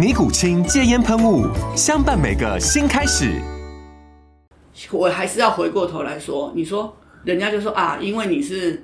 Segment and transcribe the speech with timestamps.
[0.00, 1.46] 尼古清戒烟喷雾，
[1.76, 3.38] 相伴每个新开始。
[4.90, 8.82] 我还是要回过头来说，你说人家就说啊，因为你是，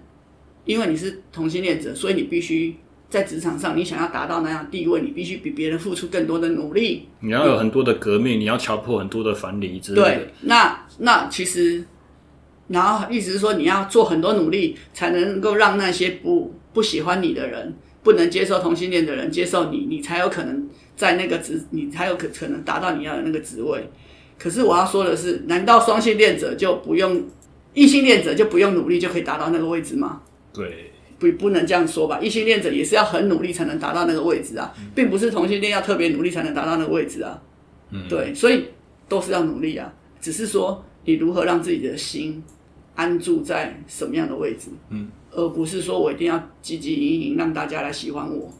[0.67, 2.77] 因为你是同性恋者，所以你必须
[3.09, 7.09] 在职场上，你想要达到那样地位，你必须比别人付出更多的努力。
[7.21, 10.15] 你要有很多的革命，嗯、你要敲破很多的藩篱之类的。
[10.17, 11.83] 对，那那其实，
[12.69, 20.69] 然后意思是说，你要做很多努力，才能够让那些不不喜欢你的人，不能接受同性恋的人接受你，你才有可能。
[20.97, 23.89] 在那个职，你才有可可能达到你要的那个职位。
[24.39, 27.23] 可是我要说的是，难道双性恋者就不用，
[27.75, 30.23] 异性恋者就不用努力就可以达到那个位置吗？
[30.53, 32.19] 对，不不能这样说吧。
[32.21, 37.41] 异性恋者也是要很努力才能达到那个位置啊，并不是同性恋要特别努力才能达到那个位置啊。
[37.91, 38.65] 嗯，对，所以
[39.09, 42.43] 都是要努力啊，只是说你如何让自己的心
[42.95, 48.53] 安住在什么样的位置，嗯，而不是说我一定要积极营营让大家来喜欢我。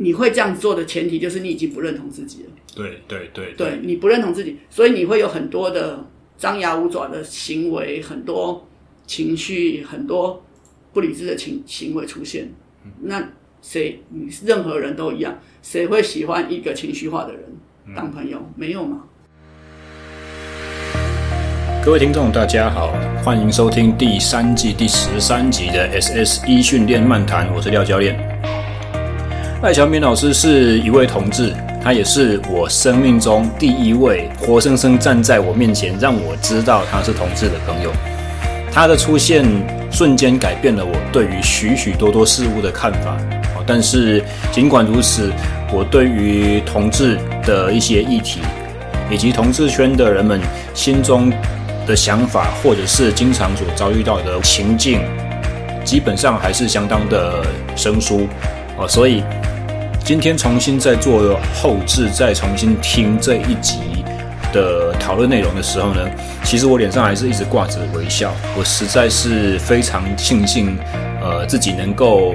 [0.00, 2.50] 你会这样做的前提就是你已经不认同自己了。
[2.72, 8.68] 对对对，对，对你不认同自己，所以你会有很多的张牙舞爪的行为，很多
[9.08, 10.44] 情绪，很多
[10.92, 12.52] 不理智的情行为出现。
[13.02, 17.42] 那谁，你任何人都一样，谁会喜欢一个情绪化的人
[17.96, 18.38] 当朋友？
[18.54, 19.02] 没有吗？
[21.84, 22.92] 各位听众，大家好，
[23.24, 28.37] 欢迎收听第三季第十三集的 SSE 训练漫谈，我是廖教练。
[29.60, 31.52] 赖乔明老师是一位同志，
[31.82, 37.90] 他也是我生命中第一位活生生站在我面前，让我知道他是同志的朋友。
[38.70, 39.44] 他的出现
[39.90, 43.16] 瞬间改变了我对于许许多多事物的看法。
[43.66, 45.32] 但是尽管如此，
[45.72, 48.40] 我对于同志的一些议题，
[49.10, 50.40] 以及同志圈的人们
[50.72, 51.32] 心中
[51.84, 55.00] 的想法，或者是经常所遭遇到的情境，
[55.84, 57.44] 基本上还是相当的
[57.74, 58.28] 生疏。
[58.76, 59.24] 哦，所以。
[60.08, 64.02] 今天重新再做后置，再重新听这一集
[64.54, 66.08] 的讨论内容的时候呢，
[66.42, 68.34] 其实我脸上还是一直挂着微笑。
[68.56, 70.78] 我实在是非常庆幸，
[71.20, 72.34] 呃，自己能够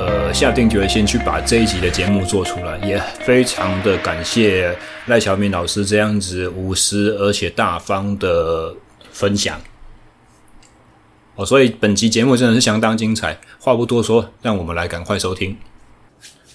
[0.00, 8.74] 呃下定决心去把这一集的节目做出来，也非常的感谢赖乔明老师这样子无私而且大方的
[9.12, 9.60] 分享。
[11.36, 13.38] 哦，所以本集节目真的是相当精彩。
[13.60, 15.56] 话不多说，让我们来赶快收听。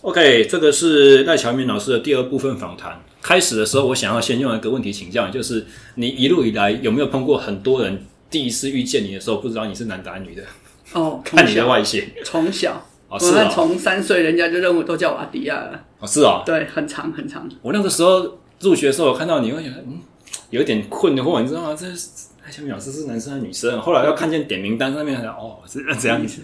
[0.08, 2.98] OK，这个是赖乔明老师的第二部分访谈。
[3.22, 10.44] 开始的时候，我想要先用一个问题请教你，就是你一路以来有没有碰过很多人第一次遇见你的时候，不知道你是男的还是女的？
[10.94, 15.84] 哦，看你的外形，从小，哦，是啊，从三岁人家就认为都叫我阿迪亚了。
[16.00, 17.46] 哦，是哦，对，很长很长。
[17.62, 20.00] 我那个时候入学的时候，我看到你，会觉得嗯，
[20.52, 21.76] 有点困惑，你知道吗？
[21.78, 23.82] 这赖乔明老师是男生还是女生？
[23.82, 26.44] 后来要看见点名单上面，哦，是这样子，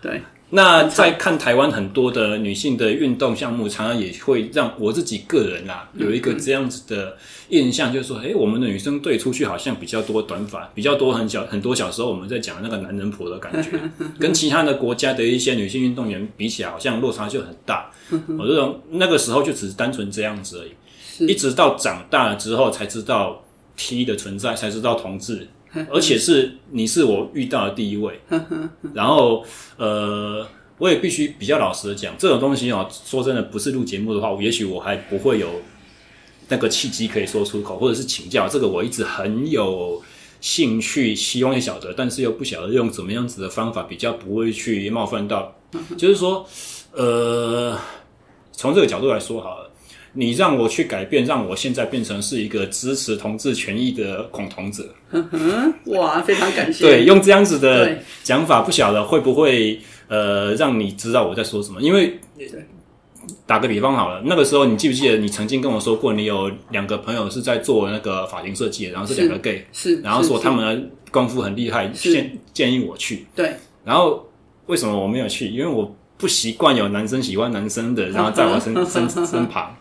[0.00, 0.22] 对。
[0.50, 7.16] 那在看台湾很多的女性的运动项目，常常也会让我自己个人啊有一个这样子的
[7.48, 13.70] 印象，就是说，诶，我们的女生队出去好像比较多短发，比较多很小很多小时候我们在讲那个男人婆的感觉，
[14.20, 17.90] 跟其他的国家的一些女性运动员比起来，好像落差就很大。
[18.38, 23.42] 我这种那个时候就只是单纯这样子而已，一直到长大了之后才知道
[23.76, 25.48] T 的存在，才知道同志。
[25.90, 28.20] 而且是你是我遇到的第一位，
[28.94, 29.44] 然后
[29.76, 30.46] 呃，
[30.78, 35.48] 我也必须比较老实的讲，这种东西哦，说真的，不是录节目的话，我也许我还不会有
[36.48, 40.02] 那个契机可以说出口，或者是请教这个，我一直很有
[40.40, 45.56] 兴趣，希望也晓得，但是又不晓得用怎么样子的方法比较不会去冒犯到，
[45.98, 46.46] 就是说，
[46.92, 47.78] 呃，
[48.52, 49.70] 从这个角度来说好了。
[50.14, 54.94] 你让我去改变，让我现在变成是一个支持同志权益的恐同者。
[55.86, 56.84] 哇，非常感谢。
[56.84, 61.82] 对，用这样子的讲法，不晓得会不会呃让你知道我在说什么？
[61.82, 62.18] 因为
[63.46, 73.26] 打个比方好了，那个时候你记不记得你曾经跟我说过，你有两个朋友是在做那个发型设计，然后是两个 gay，是，然后说他们的功夫很厉害，建建议我去。
[73.34, 74.28] 对，然后
[74.66, 75.48] 为什么我没有去？
[75.48, 79.74] 因为我不习惯有男生喜欢男生的，然后在我身 身身旁，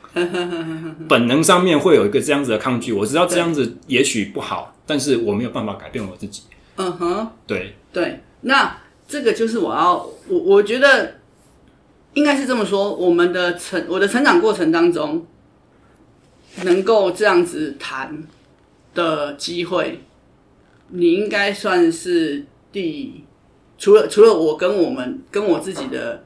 [1.08, 2.94] 本能上面会有一个这样子的抗拒。
[2.94, 6.44] 我知道这样子也许不好，但是我没有办法改变我自己。
[6.76, 8.78] 嗯哼，对对，那
[9.08, 9.96] 这个就是我要
[10.28, 11.16] 我我觉得。
[12.16, 15.26] 应该是这么说，我们的成我的成长过程当中，
[16.64, 18.24] 能够这样子谈
[18.94, 20.04] 的机会，
[20.90, 23.24] 你应该算是第
[23.80, 26.24] 除了除了我跟我们跟我自己的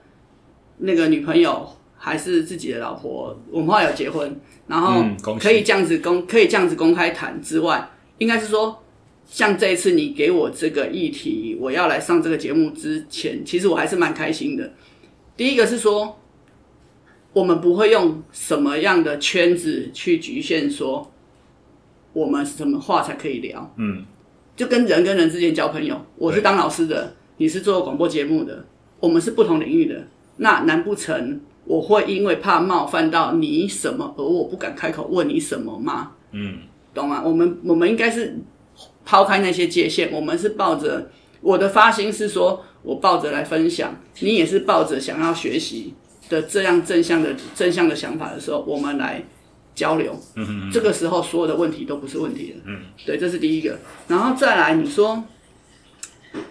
[0.80, 1.77] 那个女朋友，
[2.08, 4.34] 还是自己的老婆，我们后来有结婚，
[4.66, 5.04] 然后
[5.38, 8.82] 可以这样子公可以这样子公开谈之外，应该是说，
[9.26, 14.72] 像这一次你给我这个议题，我要来上这个节目之前，其实我还是蛮开心的。
[15.36, 16.18] 第一个是说，
[17.34, 21.12] 我们不会用什么样的圈子去局限说，
[22.14, 23.74] 我们什么话才可以聊。
[23.76, 24.06] 嗯，
[24.56, 28.66] 就跟人跟人之间交朋友，我是当老师的，你是做广播节目的，
[29.02, 30.08] 我们是不同领域的。
[30.40, 36.14] 那难不成我会因为怕冒犯到你什么，而我不敢开口问你什么吗？
[36.32, 36.60] 嗯，
[36.94, 37.22] 懂吗？
[37.24, 38.40] 我们我们应该是
[39.06, 41.10] 抛开那些界限，我们是抱着
[41.42, 42.64] 我的发心是说。
[42.84, 45.94] 我抱着来分享，你也是抱着想要学习
[46.30, 49.22] 的这样正向的正向的想法的时候，我们来
[49.76, 50.18] 交流。
[50.36, 52.62] 嗯嗯，这个时候所有的问题都不是问题了。
[52.66, 53.78] 嗯，对，这是第一个。
[54.08, 55.22] 然后再来，你说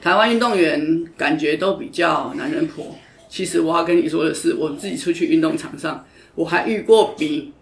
[0.02, 2.94] 台湾运动员感觉都比较男人婆，
[3.28, 7.52] 其实我要跟你说的是，我自己出去运动场上，我还遇过比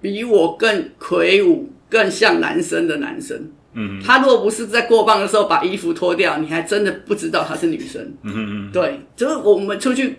[0.00, 3.50] 比我更魁梧、更像男生的男生。
[3.78, 8.02] 嗯，他如果不是在过磅的时候把衣服脱掉，你还真的不知道他是女生。
[8.22, 10.16] 嗯嗯，对，就是我们出去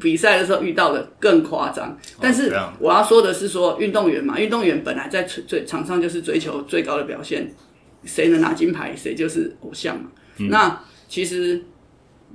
[0.00, 1.98] 比赛的时候遇到的更夸张。
[2.20, 7.52] 但是我要说的是说，运动员嘛，运动员本来在追场上就是追求最高的表现，
[8.04, 10.10] 谁能拿金牌，谁就是偶像嘛。
[10.38, 11.60] 嗯、那其实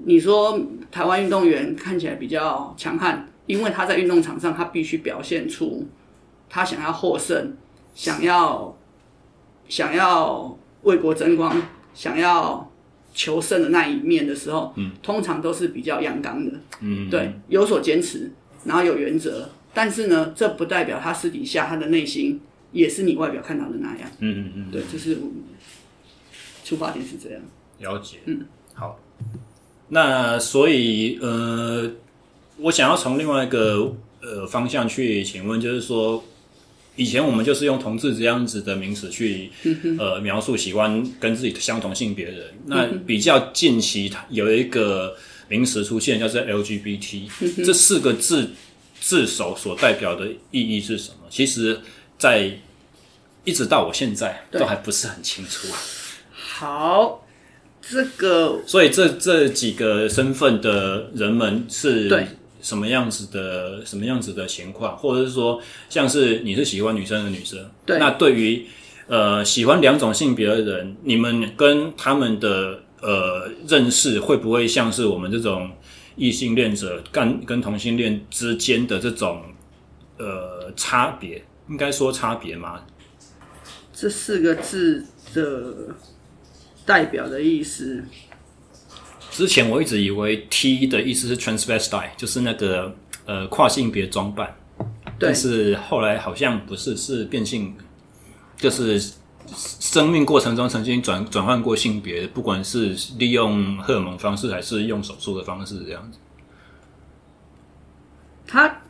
[0.05, 0.59] 你说
[0.91, 5.87] 台湾运动员看起来比较强悍，因为他在运动场上他必须表现出
[6.49, 7.53] 他想要获胜，
[7.93, 8.75] 想要。
[9.69, 11.55] 想要为国争光、
[11.93, 12.71] 想要
[13.13, 16.51] 求胜的那一面的时候，嗯，通常都是比较阳刚的，
[16.81, 18.31] 嗯，对，有所坚持，
[18.65, 19.47] 然后有原则。
[19.71, 22.41] 但是呢，这不代表他私底下他的内心
[22.71, 25.19] 也是你外表看到的那样，嗯嗯嗯，对，就是
[26.63, 27.39] 出发点是这样。
[27.77, 28.43] 了解，嗯，
[28.73, 28.97] 好。
[29.89, 31.91] 那所以呃，
[32.57, 36.23] 我想要从另外一个呃方向去请问，就是说。
[36.95, 39.49] 以前我们就是用同志这样子的名词去，
[39.97, 42.47] 呃，描述喜欢跟自己相同性别的人。
[42.65, 45.15] 那比较近期有一个
[45.47, 48.49] 名词出现，叫做 LGBT，这四个字
[48.99, 51.27] 字首所代表的意义是什么？
[51.29, 51.79] 其实，
[52.17, 52.51] 在
[53.45, 55.69] 一直到我现在都还不是很清楚。
[56.33, 57.25] 好，
[57.89, 62.27] 这个，所以这这几个身份的人们是对。
[62.61, 68.65] 什么样子的什么样子的情况，或者是说，像是你是喜欢女生的女生，对，那对于
[69.07, 75.71] 呃喜欢两种性别的人，你们跟他们的呃认识会不会像是我们这种
[76.17, 79.41] 异性恋者跟跟同性恋之间的这种
[80.17, 81.41] 呃差别？
[81.69, 82.81] 应该说差别吗？
[83.93, 85.95] 这四个字的
[86.89, 88.03] 代表的意思。
[89.29, 94.55] 之前我一直以为 T 的意思是 transvestite，就是那个呃跨性别装扮，
[95.19, 97.75] 对但是后来好像不是，是变性，
[98.57, 98.99] 就是
[99.55, 106.17] 生命过程中曾经转转换过性别，不管是利用荷尔蒙方式还是用手术的方式这样子。
[108.47, 108.81] 它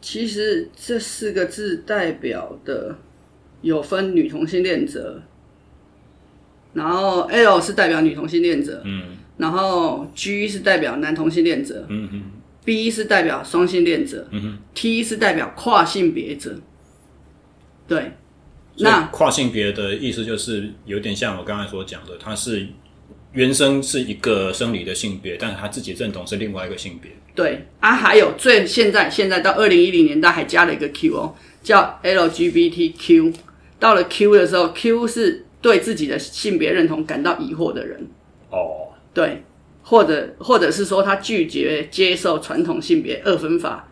[0.00, 2.98] 其实这四个字代表的
[3.60, 5.22] 有分女同性恋者。
[6.74, 12.22] 然后 L 是代表女同性恋者，嗯，然后 G 是代表男同性恋者，嗯哼
[12.64, 16.56] ，B 是代表双性恋者，嗯哼，T 是代表跨性别者，
[17.86, 18.12] 对，
[18.78, 22.66] 那跨性别的意思就是有点像我刚才所讲的，他是
[23.32, 33.34] 原生是一个生理的性别，但是他自己认同是另外一个性别，对啊，还有最现在现在到二零一零年代还加了一个 Q 哦，叫 LGBTQ，
[33.78, 35.44] 到了 Q 的时候，Q 是。
[35.62, 37.98] 对自己的性别认同感到疑惑的人，
[38.50, 38.88] 哦，oh.
[39.14, 39.42] 对，
[39.82, 43.88] 或者或者是说他拒绝接受传统性别二分法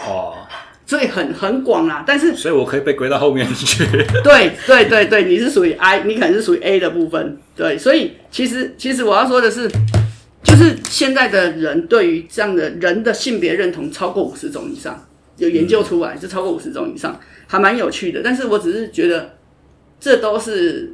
[0.00, 0.38] 哦，
[0.86, 3.86] 所以很很广啦，但是所以我可以被归到后面去。
[4.22, 7.38] 对对对对，你是属于 I，你可能是属于 A 的部分。
[7.56, 9.66] 对，所以其实其实我要说的是，
[10.42, 15.06] 就是现在的人对于这样的人的性别认同超过五十种以上，
[15.38, 18.20] 有研究出来是超过五十种以上，还蛮有趣的。
[18.22, 19.36] 但是我只是觉得
[19.98, 20.92] 这都是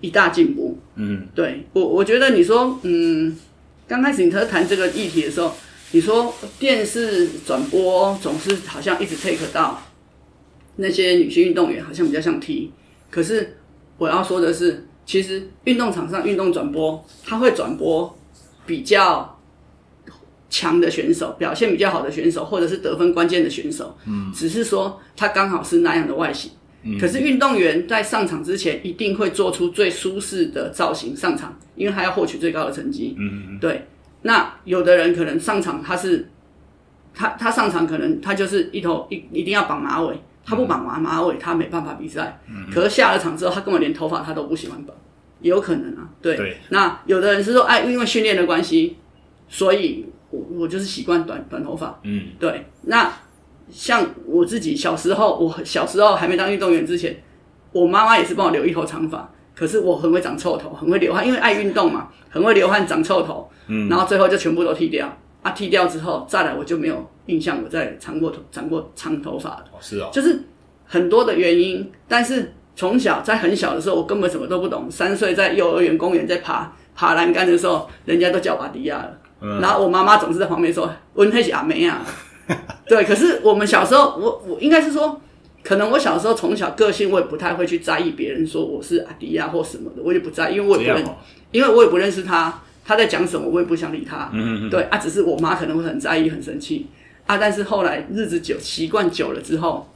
[0.00, 0.78] 一大进步。
[0.96, 3.36] 嗯，对我我觉得你说，嗯，
[3.86, 5.54] 刚开始你在谈这个议题的时候。
[5.90, 9.82] 你说电视转播总是好像一直 take 到
[10.76, 12.72] 那些女性运动员，好像比较像 T。
[13.10, 13.56] 可是
[13.96, 18.18] 我要说的是，其实运动场上运动转播，他会转播
[18.66, 19.38] 比较
[20.50, 23.96] 强的选手，表现比较好的选手，或者是得分关键的选手。
[24.06, 26.50] 嗯，只是说他刚好是那样的外形。
[26.82, 33.16] 嗯，可是运动员在上场之前，一定会做出最舒适的造型上场，因为他要获取最高的成绩。
[33.18, 33.84] 嗯嗯，对。
[34.22, 36.28] 那有的人可能上场，他是
[37.14, 42.40] 他他上场可能他就是一头一一定要绑马尾，他不绑马马尾，他没办法比赛。
[42.48, 42.70] 嗯。
[42.72, 44.96] 可是下了场之后，他根本连头发他都不喜欢绑，
[45.40, 46.08] 也有可能啊。
[46.20, 46.36] 对。
[46.36, 46.56] 对。
[46.70, 48.96] 那有的人是说，哎，因为训练的关系，
[49.48, 51.98] 所以我我就是习惯短短头发。
[52.02, 52.28] 嗯。
[52.38, 52.66] 对。
[52.82, 53.12] 那
[53.70, 57.22] 像我自己小时候，我小时候还没当运动员之前，
[57.72, 59.30] 我妈妈也是帮我留一头长发。
[59.58, 63.50] 可是我很会长臭头，很会流汗，因为爱运动嘛，很会流汗长臭头。
[63.66, 65.12] 嗯，然后最后就全部都剃掉。
[65.42, 69.64] 啊，剃掉之后再来，我就没有印象我再长过头、长过长头发了。
[69.72, 70.40] 哦，是哦，就是
[70.84, 71.90] 很多的原因。
[72.06, 74.88] 但是从小在很小的时候，我根本什么都不懂。
[74.88, 79.18] 三岁在幼儿园公园在爬爬栏杆的时候，人家都叫瓦迪亚了。
[79.40, 82.06] 嗯，然后我妈妈总是在旁边说：“温佩西阿梅啊。”
[82.86, 85.20] 对，可是我们小时候，我我应该是说。
[85.68, 91.06] 可能我小时候从小个性，我也不太会去在意别人说我是阿迪亚或什么的，我也不在意，因为我也不认，
[91.52, 94.30] 因为我也不认识他，他在讲什么，我也不想理他。
[94.32, 96.86] 嗯嗯对啊，只是我妈可能会很在意、很生气
[97.26, 97.36] 啊。
[97.36, 99.86] 但是后来日子久，习惯久了之后，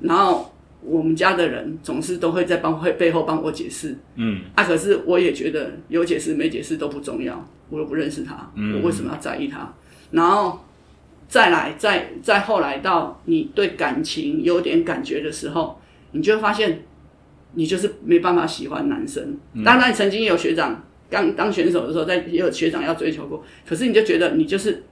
[0.00, 0.50] 然后
[0.82, 3.94] 我们家的人总是都会在帮会背后帮我解释。
[4.14, 9.70] 嗯啊，可是我也觉得有解释没解释都不重要，我又不认识他，我为什么要在意他？
[10.12, 10.58] 然后。
[11.30, 16.82] 再来，再再后来到你对感情有点感觉的时候，你就会发现，
[17.54, 19.38] 你就是没办法喜欢男生。
[19.64, 24.82] 当然，曾经有学长刚当选手的时候，在也有学长要追求过，可是你就觉得你就是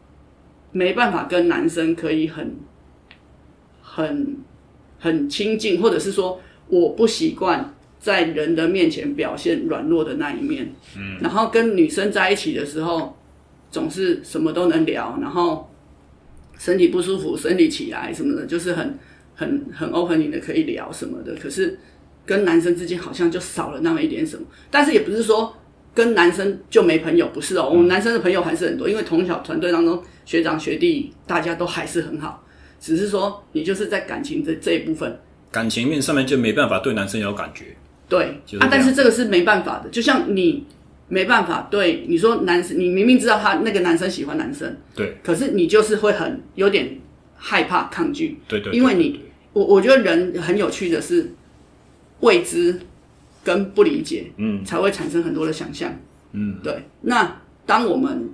[0.70, 2.56] 没办法跟男生可以很
[3.82, 4.36] 很
[5.00, 10.72] 很亲近，或者是说我不习惯在人的面前表现软弱的那一面。
[10.96, 13.18] 嗯，然后跟女生在一起的时候，
[13.72, 15.68] 总是什么都能聊，然后。
[16.58, 18.98] 身体不舒服，生理起来什么的，就是很
[19.34, 21.34] 很很 opening 的可以聊什么的。
[21.36, 21.78] 可是
[22.26, 24.42] 跟男生之间好像就少了那么一点什么。
[24.70, 25.56] 但是也不是说
[25.94, 27.68] 跟男生就没朋友，不是哦。
[27.70, 32.44] 我们男生的朋友还是很多，因为同小团队当中学长学弟大家都还是很好。
[32.80, 35.18] 只是说你就是在感情这这一部分，
[35.52, 37.76] 感情面上面就没办法对男生有感觉。
[38.08, 40.66] 对啊，但是这个是没办法的，就像你。
[41.08, 46.98] 没办法，对你说，男生，你明明知道他那个男生喜欢男生，对，可是你就是会很有点
[47.36, 49.20] 害怕、抗拒，对对，因为你，
[49.52, 51.30] 我我觉得人很有趣的是
[52.20, 52.78] 未知
[53.42, 55.98] 跟不理解，嗯，才会产生很多的想象，
[56.32, 56.82] 嗯，对。
[57.00, 58.28] 那当我们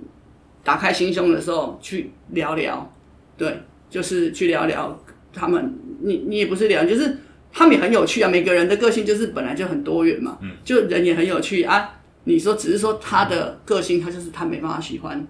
[0.63, 2.93] 打开心胸的时候，去聊聊，
[3.37, 5.01] 对，就是去聊聊
[5.31, 7.17] 他们，你你也不是聊，就是
[7.53, 8.29] 他们也很有趣啊。
[8.29, 12.01] 每个人的个性就是本来就很多元嘛，嗯，就人也很有趣啊。
[12.27, 15.25] 你说只是说他的个性，他就是他没办法喜欢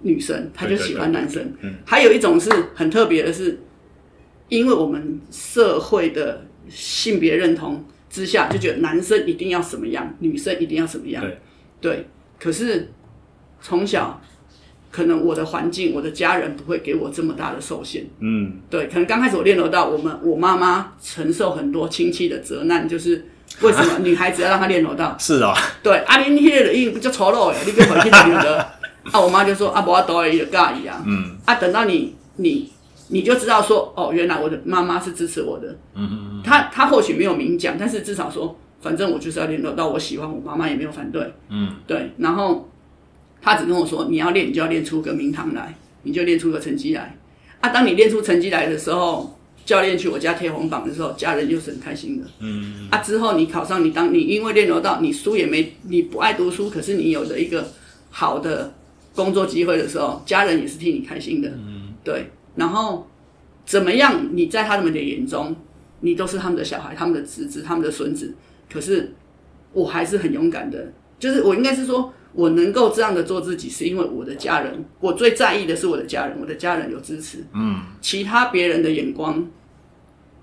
[0.00, 1.52] 女生，他就喜欢男生。
[1.60, 3.60] 嗯，还有一种是很特别的是，
[4.48, 11.22] 因为我们社会的性别认同之下，就觉得男生一定要什么样，女生一定要什么样。
[11.22, 11.38] 对，
[11.80, 12.06] 对。
[12.38, 12.90] 可是
[13.60, 14.18] 从小，
[14.90, 18.06] 可能我的环境，我的家人不会给我这么大的受限。
[18.20, 18.86] 嗯，对。
[18.88, 23.26] 可能刚开始我练柔道，我们我妈妈承受很多亲戚的责难，就是。
[23.60, 25.14] 为什么女孩子要让她练柔道？
[25.20, 28.66] 是啊，对，阿玲迄个伊就丑陋诶，你跟回去练的。
[29.12, 31.02] 啊，我妈就说啊，不要多而已，尬意啊。
[31.06, 31.36] 嗯。
[31.44, 32.70] 啊，等到你你
[33.08, 35.68] 你就知道说，哦，原来我的妈妈是支持我的。
[35.94, 36.42] 嗯嗯嗯。
[36.44, 41.32] 她她或许没有明讲，但是至少说，反正我就是要练柔道，我喜欢，我妈妈也没有反对。
[41.48, 41.76] 嗯。
[41.86, 42.68] 对，然后
[43.42, 47.16] 她只跟我说，你要练，你就要练出个名堂来，你就练出个成绩来。
[47.60, 49.36] 啊，当你练出成绩来的时候。
[49.70, 52.26] 教练去我家贴红榜的时候，家人就是很开心的。
[52.40, 57.64] 嗯啊，之后你考上，你当你因为练柔道，你书也没，你不爱读书，可是你有了一个
[58.10, 58.74] 好的
[59.14, 61.48] 工作机会的时候，家人也是替你开心的。
[61.50, 62.30] 嗯，对。
[62.56, 63.08] 然后
[63.64, 64.30] 怎么样？
[64.32, 65.54] 你在他们的眼中，
[66.00, 68.34] 你都是他们的小孩，他们的侄子，他们的孙子。
[68.68, 69.14] 可是
[69.72, 79.46] 我还是很勇敢的就是我应该是说，我能够这样的做自己，是因为我的家人，我最在意的是我的家人，我的家人有支持，嗯，其他别人的眼光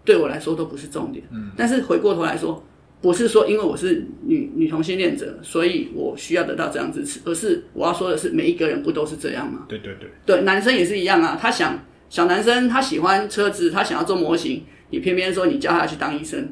[0.08, 2.64] 对我来说都不是重点，嗯，但是回过头来说，
[3.02, 9.66] 不是说因为我是女女同性恋者，所以我需要得到这样支持，而是我要说的是，每一个人不都是这样吗？
[9.68, 11.78] 对对对，对，男生也是一样啊，他想
[12.10, 16.48] 小男生他喜欢车子，他想要做模型，你偏偏说你叫他去当医生。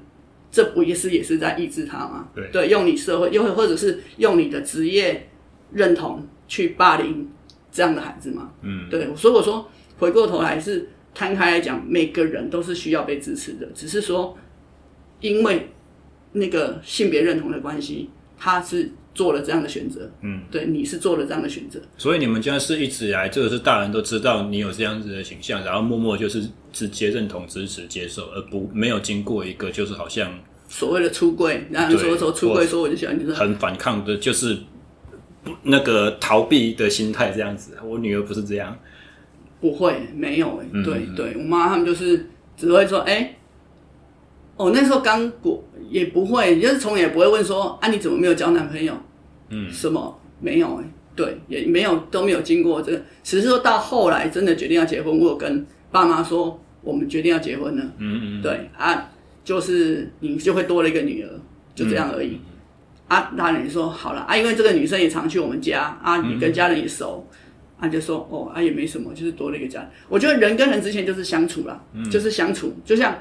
[0.51, 2.29] 这不也是也是在抑制他吗？
[2.33, 5.29] 对，对，用你社会，又或者是用你的职业
[5.73, 7.29] 认同去霸凌
[7.71, 8.51] 这样的孩子吗？
[8.61, 14.37] 嗯，对，所以我说回过头来是摊开来讲，每个人都是需要被支持的，只是说
[15.21, 15.69] 因为
[16.33, 20.11] 那个性别认同的关系，他是做了这样的选择。
[20.21, 21.79] 嗯，对，你是做了这样的选择。
[21.97, 26.43] 所以你们家是一直以来，这个是大人都知道你有这样子的形象，然后默默就是。
[26.75, 30.29] 直接认同、支持、接受，而不没有经过一个就是好像
[30.67, 34.57] 所谓的出柜，然后说说出柜，说我就喜欢你，很反抗的，就是
[35.63, 37.77] 那个逃避的心态这样子。
[37.81, 38.77] 我女儿不是这样，
[39.65, 43.35] 不会，没有哎、欸，对、嗯、对，我妈他们就是只会说，哎、欸，
[44.57, 48.93] 哦，那时候刚过也不会，就是从也不会问说，啊，你怎么没有交男朋友？
[49.49, 56.61] 嗯，什么没有哎、欸，对，也没有都没有经过这个，只是说到后来真的决定要结婚，我有跟爸妈说。
[56.81, 59.09] 我们决定要结婚了，嗯嗯，对啊，
[59.43, 61.29] 就是你就会多了一个女儿，
[61.73, 62.33] 就这样而已。
[62.35, 62.53] 嗯、
[63.07, 67.37] 啊，大人说好了啊，因为这个女生也常去我们家啊，你跟家人也熟，嗯、
[67.85, 69.89] 啊，就说哦啊也没什么，就是多了一个家人。
[70.09, 73.17] 我觉得人跟人之间就是相处啦，嗯、就是相处，就像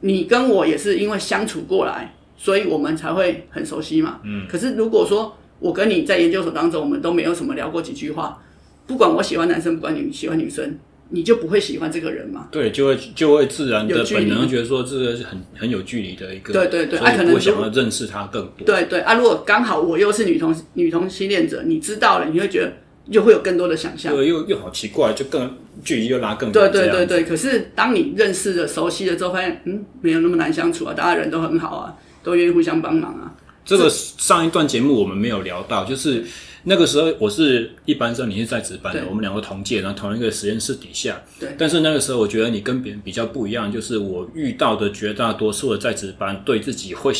[0.00, 4.20] 你跟我也是因为相处过来，所以我们才会很熟悉嘛。
[4.24, 8.42] 嗯，可是如果说我跟你在研究所当中，我们都没有什么聊过几句话，
[8.86, 10.78] 不管我喜欢男生，不管你喜欢女生。
[11.10, 12.48] 你就不会喜欢这个人嘛？
[12.50, 18.66] 对，就会就会自然的本能觉得说这个是很很有距离的一个，对对对，所以不会想要认识他更多。
[18.66, 22.72] 对对啊，如果刚好我又是女同女同性恋者，你知道了，你会觉得
[23.10, 24.14] 就会有更多的想象。
[24.14, 26.52] 对，又又好奇怪，就更距离又拉更远。
[26.52, 33.34] 对对对对，可是当你认识了、熟悉了之后，发现嗯，没有那么难相处啊，大家人都很好啊，都愿意互相帮忙啊。
[33.64, 36.24] 这个上一段节目我们没有聊到，就是。
[36.66, 41.20] 那个时候我是一班生，你是在值班的，我们两个同届，然后同一个实验室底下。
[41.38, 41.54] 对。
[41.58, 47.12] 但是那个时候，我觉得你跟别人比较不一样，就是我遇到的绝大多数的在值班，对自己会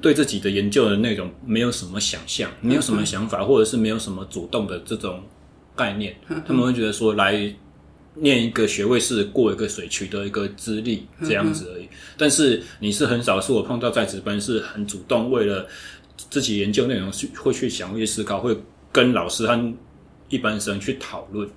[0.00, 5.22] 对自己的研究的内容没有什么想象，没有什么想法，嗯、或者是没有什么主动的这种
[5.76, 6.16] 概念。
[6.28, 7.54] 嗯、他们会觉得说，来
[8.14, 11.84] 念一个学位是过一个水，取得一个资历这样子而已。
[11.84, 15.66] 嗯、但是你是很少，是我碰到在职班是很主动，为了
[16.30, 18.56] 自己研究内容去会去想、会去思考、会。
[18.94, 19.74] 跟老师和
[20.28, 21.50] 一般生去讨论，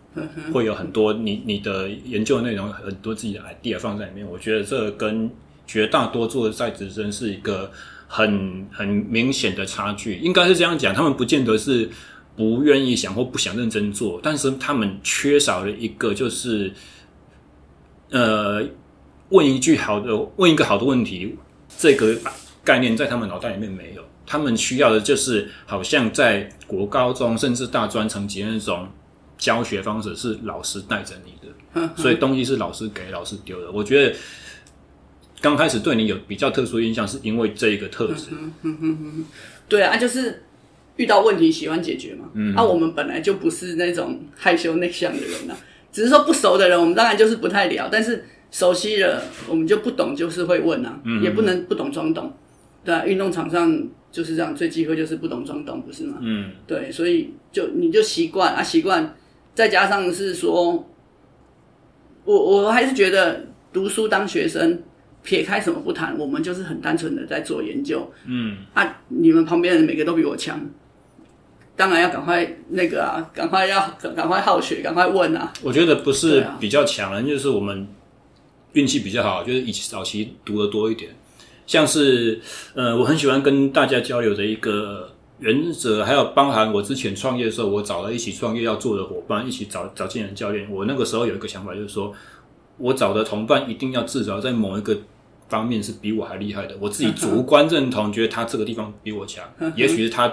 [0.52, 4.28] 会有很多你你的研究内容，很多自己的 idea 放在里面。
[4.28, 5.30] 我觉得这跟
[5.68, 7.72] 绝大多数的在职生是一个
[8.08, 10.16] 很很明显的差距。
[10.18, 11.90] 应该是这样讲，他们不见得是
[12.36, 16.72] 不愿意想或不想认真做，但是他们缺少了一个，就是
[18.10, 18.64] 呃，
[19.30, 21.36] 问一句好的，问一个好的问题，
[21.78, 22.16] 这个
[22.64, 24.04] 概念在他们脑袋里面没有。
[24.26, 28.88] 他们需要的就是，好像在国高中甚至大专层级那种
[29.38, 33.72] 教学方式是老师带着你的，所以东西是老师给老师丢的。
[33.72, 34.14] 我觉得
[35.42, 38.28] 刚开始对你有比较特殊印象，是因为这一个特质。
[39.70, 40.44] 对啊，就是
[40.96, 42.30] 遇到问题喜欢解决嘛。
[42.34, 45.58] 嗯，那我们本来就不是那种害羞内向的人啊，
[45.92, 47.90] 只是说不熟的人，我们当然就是不太聊。
[47.92, 52.34] 但是熟悉了，我们就不懂，就是会问啊，也不能不懂装懂。
[52.84, 53.88] 对啊，运动场上。
[54.10, 56.18] 就是这样，最忌讳就是不懂装懂，不是吗？
[56.22, 59.16] 嗯，对，所以就你就习惯啊，习惯，
[59.54, 60.90] 再加上是说，
[62.24, 64.82] 我我还是觉得读书当学生，
[65.28, 68.10] 撇开什么不谈，我们就是很单纯的在做研究。
[68.26, 70.58] 嗯，啊，你们旁边人每个都比我强，
[71.76, 75.52] 当然要赶快那个啊，赶快要赶快好学，赶快问啊。
[75.62, 77.86] 我觉得不是比较强人，就是我们
[78.72, 81.12] 运气比较好，就是以早期读的多一点。
[81.66, 82.40] 像是，
[82.74, 90.72] 呃，我很喜欢跟大家交流的一个原则，还有包含我之前创业的时候，我找了一起创业要做的伙伴，一起找找进人教练。
[90.72, 92.14] 我那个时候有一个想法，就是说
[92.78, 94.98] 我找的同伴一定要至少在某一个
[95.50, 96.78] 方面是比我还厉害的。
[96.80, 99.44] 我自己主观认同，觉得他这个地方比我强，
[99.76, 100.32] 也许是他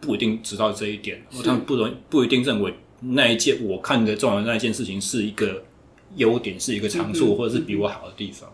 [0.00, 5.62] 不一定知道这一点，他们不容不一定认为那一件我看得重的那一件事情是一个
[6.16, 8.50] 优点，是一个长处，或者是比我好的地方。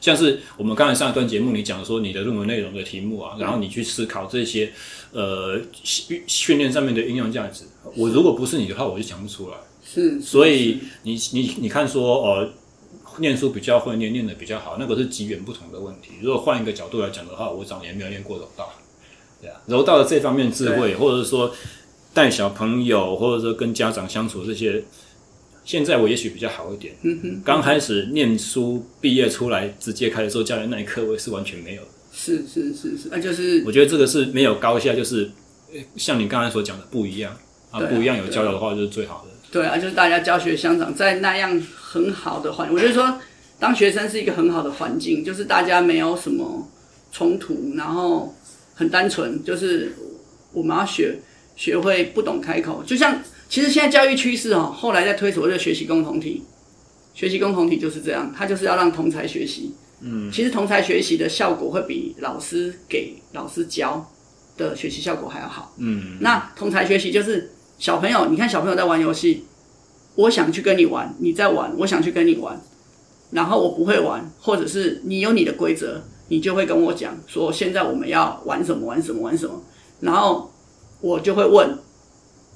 [0.00, 4.70] 像是我们刚才上一段节目，你讲说你的论文内容的题目啊，然后你去思考这些
[5.12, 7.64] 呃训训练上面的应用价值。
[7.96, 9.56] 我如果不是你的话，我就讲不出来。
[9.84, 12.48] 是，所以你你你看说呃，
[13.18, 16.12] 念书比较会念，念的比较好，那个是机缘不同的问题。
[16.22, 18.72] 如果换一个角度来讲的话，我早年没有念过柔道，
[19.40, 21.52] 对啊，柔道的这方面智慧，或者是说
[22.14, 24.84] 带小朋友，或者说跟家长相处这些，
[25.64, 26.94] 现在我也许比较好一点。
[27.02, 31.82] 嗯哼，刚开始念书毕业出来，直接开始做教练那一刻，我也是完全没有。
[32.12, 35.30] 是是是是，那就是我觉得这个是没有高下，就是
[35.96, 37.36] 像你刚才所讲的不一样
[37.70, 39.30] 啊，不一样有交流的话就是最好的。
[39.50, 43.18] 对啊，就是大家教学相长，在那样很好的环境，我觉得说
[43.58, 46.68] 当学生是一个很好的环境，就是大家没有什么
[47.10, 48.34] 冲突，然后
[48.74, 49.94] 很单纯，就是
[50.52, 51.18] 我们要学
[51.56, 56.42] 学会不懂开口，就像其实现在教育趋势哦，后来在推所谓的学习共同体，
[57.14, 59.74] 学习共同体就是这样，它就是要让同才学习。
[60.02, 64.08] 嗯，其实同才学习的效果会比老师给老师教
[64.58, 65.74] 的学习效果还要好。
[65.78, 67.50] 嗯，那同才学习就是。
[67.78, 69.44] 小朋友，你看小朋友在玩游戏，
[70.16, 72.60] 我想去跟你玩，你在玩，我想去跟你玩，
[73.30, 79.62] 然后我不会玩，或者是你有你的规则，你就会跟我讲说，现在我们要玩什么玩什么玩什么，
[80.00, 80.52] 然后
[81.00, 81.78] 我就会问，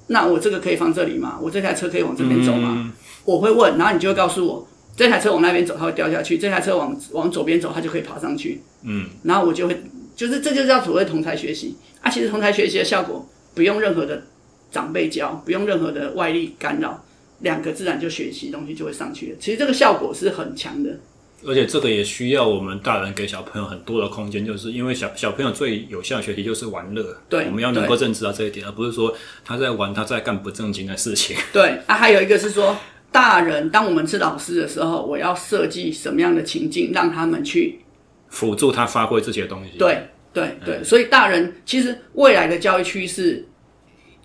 [0.09, 1.39] 那我这个可以放这里吗？
[1.41, 2.75] 我这台车可以往这边走吗？
[2.77, 2.93] 嗯、
[3.25, 8.61] 我会问，然后你就会告诉我，这台车往那边走，它会掉下去；这台车往往左边走，它就可以爬上去。
[8.83, 9.85] 嗯，然后我就会，
[10.17, 12.11] 就是这就叫所谓同台学习啊。
[12.11, 14.25] 其实同台学习的效果不用任何的。
[14.73, 17.05] 长辈教不用任何的外力干扰，
[17.41, 19.37] 两个自然就学习东西就会上去了。
[19.39, 20.99] 其实这个效果是很强的，
[21.45, 27.17] 而且这个也需要我们大人给小朋友很多的空间，就是因为小小朋友最有效的学习就是玩乐。
[27.29, 31.37] 对，我们要能够认知到这一点，而不是说他在玩，他在干不正经的事情。
[31.53, 32.77] 对 啊，还有一个是说，
[33.11, 37.81] 大人当我们是老师的时候，我要设计什么样的情境，让他们去
[38.29, 39.77] 辅助他发挥这些东西。
[39.77, 43.47] 对对对，嗯、所以大人其实未来的教育趋势。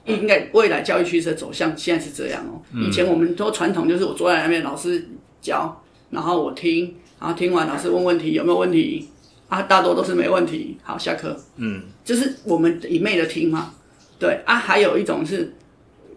[0.08, 2.62] 应该未来教育趋势的走向现在是这样哦。
[2.80, 5.08] 以前我们都传统就是我坐在那边，老师
[5.41, 9.08] 教，然后我听，然后听完老师问问题，有没有问题？
[9.50, 10.78] 啊，大多都是没问题。
[10.84, 11.38] 好，下课。
[11.56, 13.74] 嗯，就是我们一昧的听嘛。
[14.20, 15.54] 对啊，还有一种是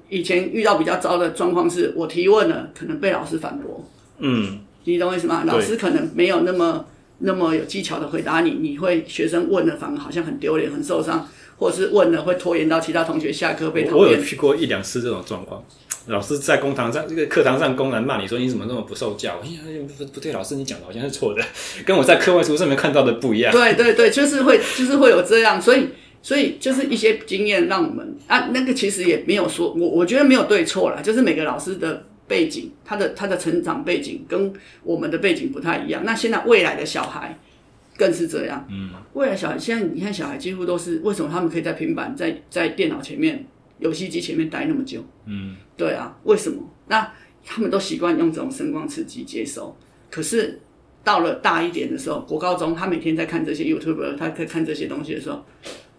[0.08, 3.84] 以前遇到比较糟的状况，是我提问了，可能被老师反驳。
[4.18, 5.44] 嗯，你懂我意思吗？
[5.46, 6.84] 老师可能没有那么
[7.18, 11.28] 那么有技巧的回答你，你会学生问了反而好像很丢脸，很受伤。
[11.60, 13.98] 或者是问了会拖延到其他同学下课被讨厌。
[13.98, 15.62] 我有去过一两次这种状况，
[16.06, 19.38] 老师在公堂上这个课堂上公然骂你说，你怎么那么不受教？
[19.44, 21.42] 哎呀，不不对，老师你讲的好像是错的，
[21.84, 23.52] 跟我在课外书上面看到的不一样。
[23.52, 25.88] 对对对，就是会就是会有这样，所以
[26.22, 34.50] 所以就是一些经验让我们啊，那个其实也没有说我我觉得没有对错啦，就是每个老师的背景，他的他的成长背景跟
[34.82, 36.02] 我们的背景不太一样。
[36.06, 37.38] 那现在未来的小孩。
[38.00, 38.66] 更是这样。
[38.70, 43.44] 嗯，未来小孩现在你看，小孩几乎都是为什么他们可以在平板、在在电脑前面、
[43.78, 45.04] 游戏机前面待那么久？
[45.26, 46.62] 嗯，对啊，为什么？
[46.88, 47.12] 那
[47.44, 49.76] 他们都习惯用这种声光刺激接收。
[50.10, 50.58] 可是
[51.04, 55.44] 到了大一点的时候，国高中，他每天在看这些 YouTube，他在看这些东西的时候，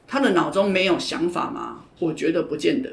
[0.08, 1.86] 他的脑中没有想法吗？
[2.00, 2.90] 我觉得不见得，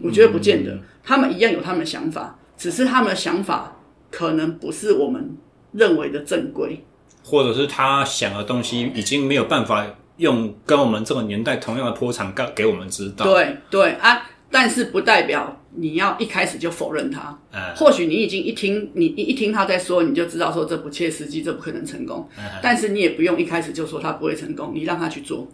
[0.00, 0.72] 我觉得不见得。
[0.76, 3.76] 嗯，他们一样有他们的想法，只是他们的想法
[4.10, 5.36] 可能不是我们
[5.72, 6.82] 认为的正规。
[7.30, 13.24] 或者是他想的东西已经没有办法用跟我们这个年代同样的波长告给我们知道。
[13.24, 17.38] 对对啊，但是不代表你要一开始就否认他。
[17.52, 22.28] 嗯，或许你已经一听你一一听他在说，你就知道说这不切实际，这不可能成功。
[22.36, 25.46] 嗯，但是你也不用一开始就说他不会成功，你让他去做，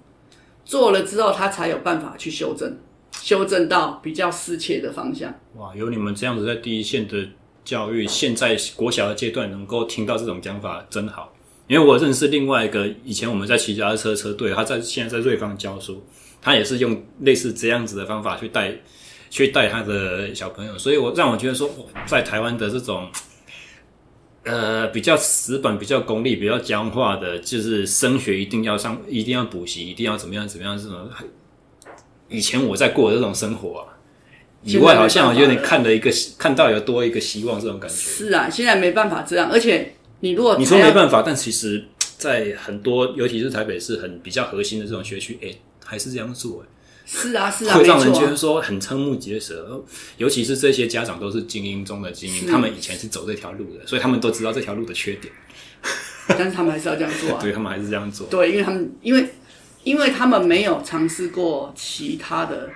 [0.64, 2.78] 做了之后他才有办法去修正，
[3.20, 5.34] 修正到比较适切的方向。
[5.56, 7.28] 哇，有你们这样子在第一线的
[7.62, 11.32] 教育，现在国小的阶段能够听到这种讲法，真好。
[11.68, 16.06] 因为我认识另外一个以前我们在骑脚踏车车队，他在现在在瑞芳教书，
[16.40, 18.72] 他也是用类似这样子的方法去带
[19.30, 21.68] 去带他的小朋友，所以我让我觉得说，
[22.06, 23.10] 在台湾的这种
[24.44, 31.10] 呃比较死板、比较功利、比较僵化的，就是升学一定要上、一定要补习、一定要怎么样怎么样这种，
[32.28, 33.98] 以前我在过的这种生活啊，
[34.62, 37.96] 以外好像有点看了一个看到有多一个希望这种感觉。
[37.96, 39.94] 是啊，现在没办法这样，而且。
[40.26, 41.84] 你如果你说没办法，但其实，
[42.18, 46.66] 在很多，尤其是台北市很比较核心的这种学区，哎、欸，还是这样做，哎，
[47.06, 49.84] 是啊，是啊，会让人觉得说很瞠目结舌。
[50.16, 55.32] 尤其是这些家长都是精英中的精英，他们以前是走这条路的，所以他们都知道这条路的缺点，
[56.26, 57.38] 但是他们还是要这样做啊。
[57.42, 59.28] 对，他们还是这样做，对，因为他们因为
[59.84, 62.70] 因为他们没有尝试过其他的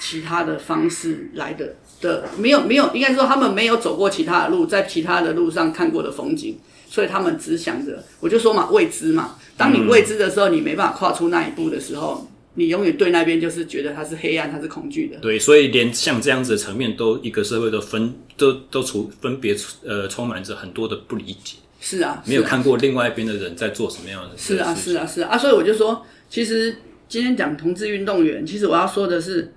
[0.00, 6.58] 其他的方式来的的，没有没有，应该说他们没有走过其他的路，在其他的路上看过的风景。
[6.88, 9.36] 所以他们只想着，我就说嘛，未知嘛。
[9.56, 15.18] 当你未知的时候，你没办法跨出那一步的时候，你永远对那边就是觉得它是黑暗，它是恐惧的。
[15.18, 21.56] 对，所以连像这样子的层面，都一个社会都分都都处分别呃充满着很多的不理解。
[21.80, 24.56] 是啊，没有看过另外一边的人在做什么样的事。
[24.56, 25.28] 是啊，是啊，是啊。
[25.30, 26.74] 啊，所以我就说，其实
[27.08, 29.52] 今天讲同志运动员，其实我要说的是，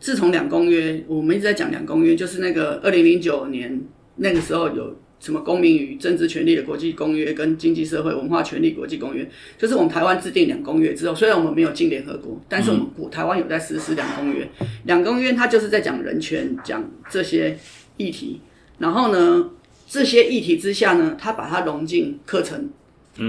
[0.00, 3.82] 自从两公约，我们一直在讲两公约，就是那个二零零九年
[4.16, 9.28] 那个时候有什么公民与政治权利的国际公约跟经济社会文化权利国际公约，
[9.58, 14.48] 就是我们台湾制定两公约之后，虽然我们没有进联合国，但是我们古台湾有在实施两公约。
[14.84, 17.58] 两公约它就是在讲人权，讲这些
[17.96, 18.40] 议题，
[18.78, 19.50] 然后呢，
[19.88, 22.70] 这些议题之下呢，它把它融进课程。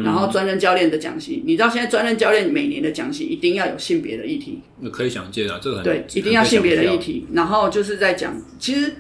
[0.04, 7.26] 然后专任教练的讲习，你知道现在专任教练每年的讲习一定要有性别的议题，那可以想见啊，这个很对，一定要性别的议题。
[7.34, 8.98] 然后就是在讲，其实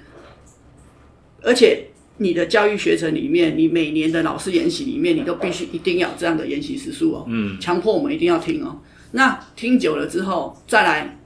[1.43, 1.88] 而且
[2.19, 8.79] 你的教育学程里面，你每年的老师研习里面，你都必须一定要有这样的研习时数哦，嗯，强迫我们一定要听哦。
[9.11, 11.19] 那听久了之后，再来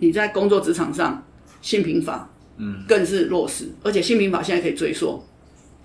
[0.00, 1.24] 你在工作职场上
[1.62, 5.22] 性平法，嗯，更是落实，而且性平法现在可以追溯。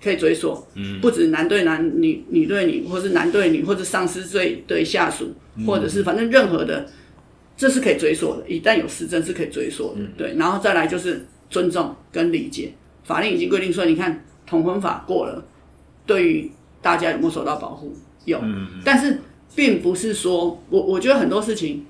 [0.02, 5.32] 可以追溯，嗯，不止男对男、女女对女，或是男对女，或者上司对对下属，
[5.66, 6.86] 或者是反正任何的，
[7.56, 8.44] 这是可以追溯的。
[8.46, 10.34] 一旦有失真是可以追溯的，嗯、对。
[10.36, 12.74] 然后再来就是尊重跟理解，
[13.04, 15.44] 法令已经规定说，你看同婚法过了，
[16.06, 17.94] 对于大家有没有受到保护？
[18.24, 19.20] 有，嗯、但是
[19.54, 21.84] 并不是说我我觉得很多事情，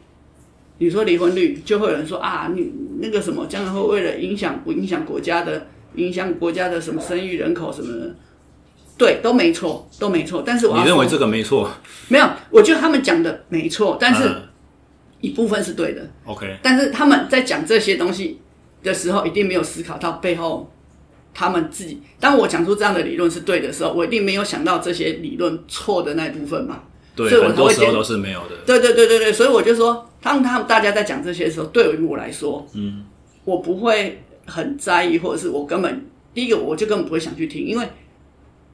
[0.78, 5.66] 你说离婚率，就会有人说啊，你那个什么，将来会为了影响不影响国家的。
[5.96, 8.16] 影响国家的什么生育人口什么的，
[8.98, 10.42] 对，都没错，都没错。
[10.44, 11.70] 但是我你认为这个没错？
[12.08, 14.28] 没有，我觉得他们讲的没错，但是
[15.20, 16.10] 一部分是对的。
[16.24, 18.40] OK，、嗯、但是他们在讲这些东西
[18.82, 20.68] 的时候，一定没有思考到背后
[21.34, 22.00] 他们自己。
[22.18, 26.84] 当我讲出这样的理论是对的时候，我一定没有想到这些理论错的那一部分嘛。
[27.14, 28.56] 对，所以我很多时候都是没有的。
[28.64, 33.04] 对对对对对，所以我就说，当他们大家在讲这些的时候，对于我来说，嗯，
[33.44, 34.20] 我不会。
[34.46, 37.88] 很在意，或者是我根本第一个我就根本不会想去听，因为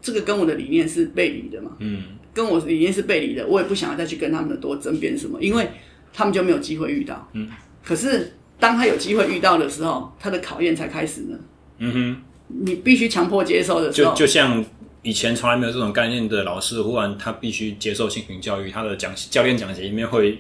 [0.03, 1.71] 这个跟我的理念是背离的嘛。
[1.79, 2.03] 嗯，
[2.35, 5.71] 跟我的理念是背离的，我也不想要再去跟他们多争辩什么，因为
[6.13, 7.29] 他们就没有机会遇到。
[7.35, 7.49] 嗯，
[7.85, 11.39] 可是当他有机会遇到的时候，他的考验才开始呢。
[11.79, 12.23] 嗯哼，
[12.65, 14.65] 你必须强迫接受的时候，就就像
[15.03, 20.39] 以前从来没有这种概念的老师，忽然他必须接受性平教育，他的讲教练讲解里面会。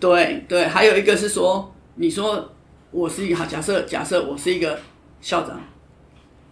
[0.00, 2.48] 对对，还有一个是说，你说。
[2.94, 4.78] 我是一个好假设，假设我是一个
[5.22, 5.58] 校长，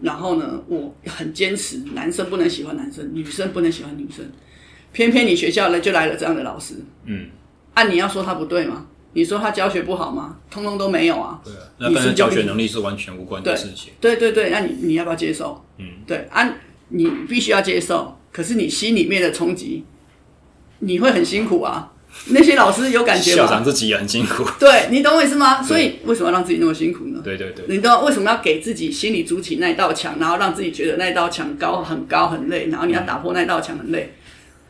[0.00, 4.24] 然后呢，我很坚持男生不能喜欢男生，女生不能喜欢女生，
[4.90, 7.28] 偏偏你学校呢就来了这样的老师，嗯，
[7.74, 8.86] 按、啊、你要说他不对吗？
[9.12, 10.36] 你说他教学不好吗？
[10.50, 15.64] 通通都没有啊，对啊，那跟教学能力是完全无关的事情，对对对，那你你要不要接受？
[15.78, 16.48] 嗯，对，啊、
[16.88, 19.84] 你必须要接受，可是你心里面的冲击，
[20.80, 21.92] 你会很辛苦啊。
[22.30, 23.36] 那些老师有感觉吗？
[23.36, 24.44] 校长自己也很辛苦。
[24.58, 25.62] 对，你懂我意思吗？
[25.62, 27.20] 所以为什么要让自己那么辛苦呢？
[27.22, 27.64] 对对对。
[27.68, 34.12] 你懂为什么要给自己心里筑起那道墙，然后让自己觉得那道墙高很高很累，然后你要打破那道墙很累。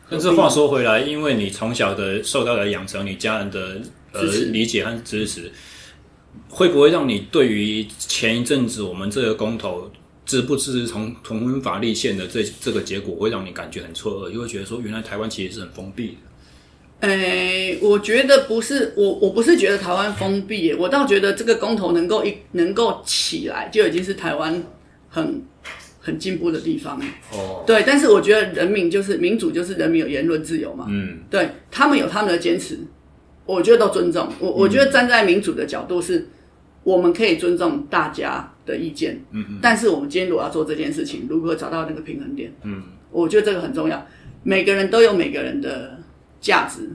[0.07, 5.51] 但是话说回来，因为你从小的受到的养成，你家人的呃理解和支持，
[6.49, 9.91] 会不会让你对于前一阵子我们这个公投
[10.25, 14.31] 支不支持同同婚法立宪的这这个结果，会让你感觉很错愕？
[14.31, 16.13] 因为觉得说，原来台湾其实是很封闭的。
[17.07, 24.63] 诶、欸，我觉得不是我，我不是觉得台湾封闭，我倒觉得这个公投能够一能够起来，就已经是台湾
[25.09, 25.41] 很
[25.99, 27.01] 很进步的地方。
[27.31, 30.85] 哦，对，但是我觉得人民就是民主，就是人民有言论自由嘛。
[30.89, 32.77] 嗯，对他们有他们的坚持，
[33.45, 34.27] 我觉得都尊重。
[34.39, 36.27] 我我觉得站在民主的角度是，
[36.83, 39.23] 我们可以尊重大家的意见。
[39.31, 42.53] 嗯嗯，但是我们今天如果要做这件事情，如何找到那个平衡点？
[42.63, 44.07] 嗯，我觉得这个很重要。
[44.43, 45.99] 每个人都有每个人的。
[46.41, 46.89] 价值，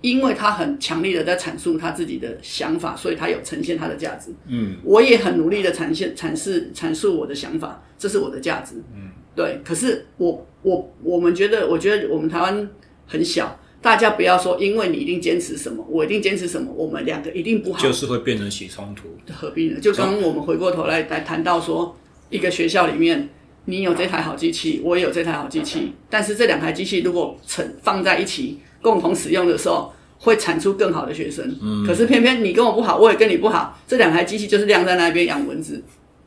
[0.00, 4.32] 因为他很强力的在阐述他自己的想法，所以他有呈现他的价值。
[4.48, 8.74] 嗯，我也很努力的呈现、阐释、阐述我的想法，这是我的价值。
[8.96, 9.60] 嗯，对。
[9.64, 12.68] 可是我、我、我们觉得，我觉得我们台湾
[13.06, 19.08] 很小，大家不要说，因为你一定坚持什么，我一定坚持什么，我们两个一定不好，就是会变成起冲突。
[19.32, 19.80] 何必呢？
[19.80, 21.96] 就刚我们回过头来来谈到说，
[22.30, 23.28] 一个学校里面，
[23.66, 28.58] 你有这台好机器，我也有这台好机器，但是这两台机器如果成放在一起。
[28.80, 31.44] 共同使用的时候，会产出更好的学生。
[31.60, 35.82] 嗯，可是偏偏你跟我不好，我也跟你不好，这两台机器就是晾在那边养蚊子，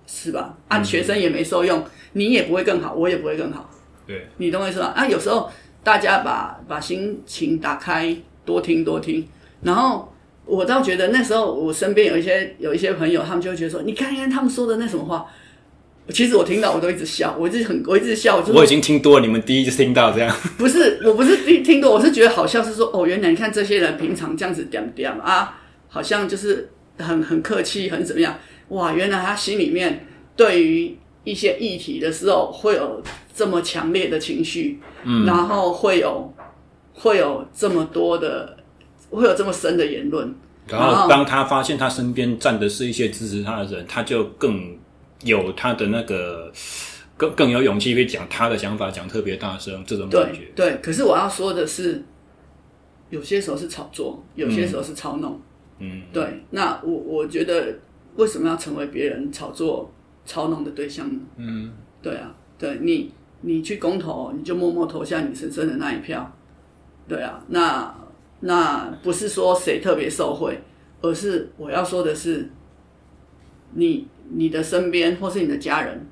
[0.05, 0.57] 是吧？
[0.67, 3.69] 啊，嗯、学生也没受用，你也不会更好，我也不会更好。
[4.05, 4.87] 对，你懂我意思吧？
[4.87, 5.49] 啊，有时候
[5.83, 8.15] 大家把把心情打开，
[8.45, 9.27] 多听多听。
[9.61, 10.11] 然后
[10.45, 15.25] 我倒觉得那时候我身边有一些有一些朋友，他们就会觉得说，你看看他们说的那什么话。
[16.09, 18.37] 其实我听到我都一直笑，我一直很我一直笑。
[18.37, 20.35] 我，我已经听多了，你们第一次听到这样。
[20.57, 28.35] 不是，我不是听听多，我是觉得好笑，是说哦，原来你看这些人平常这样子点点啊，好像就是很很客气，很怎么样？
[28.69, 33.01] 哇，原来他心里面对于一些议题的时候会有
[33.35, 36.33] 这么强烈的情绪，嗯，然后会有
[36.93, 38.57] 会有这么多的
[39.09, 40.33] 会有这么深的言论，
[40.67, 44.77] 然后当他发现他身边站的是一些支持他的人，他就更
[45.23, 46.51] 有他的那个
[47.17, 50.51] 更更有勇气去讲他的想法，讲特别大声，这种感觉。
[50.55, 52.03] 对，对，可是我要说的是，
[53.09, 55.39] 有些时候是炒作，有些时候是操弄。
[55.79, 56.43] 嗯，对。
[56.51, 57.75] 那我我觉得，
[58.15, 59.91] 为什么要成为别人炒作、
[60.25, 61.19] 操弄的对象呢？
[61.37, 66.35] 嗯，对啊，对你，你去公投，你就默默投下你神圣的那一票。
[67.07, 67.95] 对啊，那。
[68.43, 70.59] 那不是说谁特别受贿，
[70.99, 72.49] 而是我要说的是，
[73.75, 76.07] 你你的身边或是你的家人，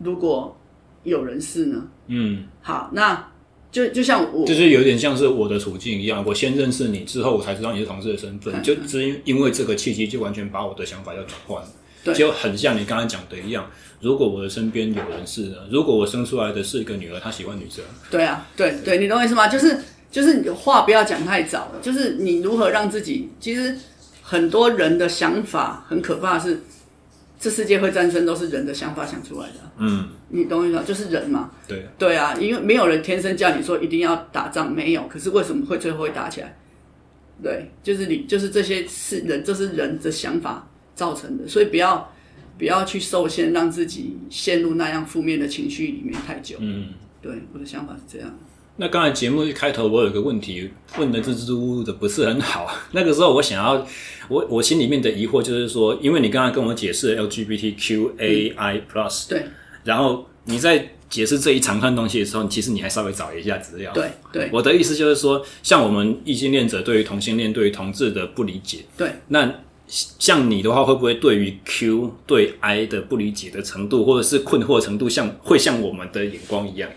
[0.00, 0.56] 如果
[1.04, 1.88] 有人是呢？
[2.08, 3.30] 嗯，好，那
[3.70, 11.70] 就就像我，就是有点像是我的处境一样，我先认识你之后，我才知道你是同事的身份，就只因因为这个契机，就完全把我的想法要转换，对，
[12.14, 13.70] 就很像你刚才讲的一样。
[14.00, 15.56] 如果我的身边有人是呢？
[15.70, 19.48] 如果我生出来的是一个女儿，她喜欢女生，对啊，对对，你懂我意思吗？
[19.48, 19.78] 就是。
[20.10, 23.72] 就是你话不要讲太早了，就是你如何让自己，其实
[24.22, 26.60] 很多人的想法很可怕的是，
[27.38, 29.54] 这世界会战争都是人的想法想出来的。
[29.78, 30.82] 嗯，你懂我意思吗？
[30.84, 31.52] 就是人嘛。
[31.68, 31.86] 对。
[31.96, 35.06] 对啊，因为没有人天生叫你说一定要打仗，没有。
[35.06, 36.58] 可是为什么会最后会打起来？
[37.40, 40.68] 对，就是你，就是这些是人，这是人的想法
[41.00, 42.12] 造成的，所以不要
[42.58, 46.56] 不要去受限，让自己陷入那样负面的情绪里面太久。
[46.58, 46.88] 嗯，
[47.22, 48.38] 对，我的想法是这样。
[48.76, 52.70] 那刚才节目一开头，我有一个问题问的支支吾吾的，不是很好。
[52.92, 53.86] 那个时候，我想要，
[54.28, 59.46] 我我心里面的疑惑就是说，因为你刚才跟我解释 LGBTQAI Plus，对，
[59.84, 64.50] 然后你在解释这一长串东西的时候，其实你还稍微找一下资料，对对。
[64.52, 69.50] 我的意思就是说，像我们异性恋者对于同性恋、对于同志的不理解，对，那
[69.90, 76.88] 像你的话，会不会对于 Q 对 I 的不理解的程度，或者是困惑程度像，像会像我们的眼光一样？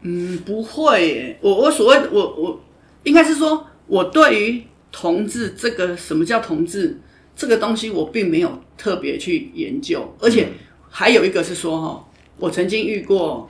[0.00, 1.38] 嗯，不会耶。
[1.42, 2.60] 我我所谓我我
[3.02, 6.98] 应该是说，我对于同志这个什么叫同志
[7.36, 10.14] 这个东西，我并没有特别去研究。
[10.18, 10.48] 而且
[10.88, 13.46] 还有一个是说，哈，我曾经遇过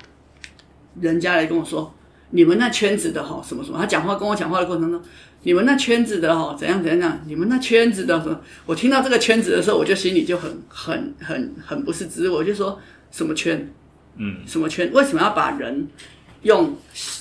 [1.00, 1.94] 人家来跟我说，
[2.30, 5.00] 你们那圈子的哈什么什么，他讲话跟我讲话的过程中，
[5.42, 12.34] 你们那圈子的哈怎样怎样怎样，你们那圈子的什么，我听到这个圈子的时候，我就心里就很很很很不是滋味。
[12.34, 12.78] 我就说
[13.10, 13.72] 什么圈，
[14.16, 14.90] 嗯，什么圈？
[14.92, 15.88] 为什么要把人？
[16.42, 16.72] 用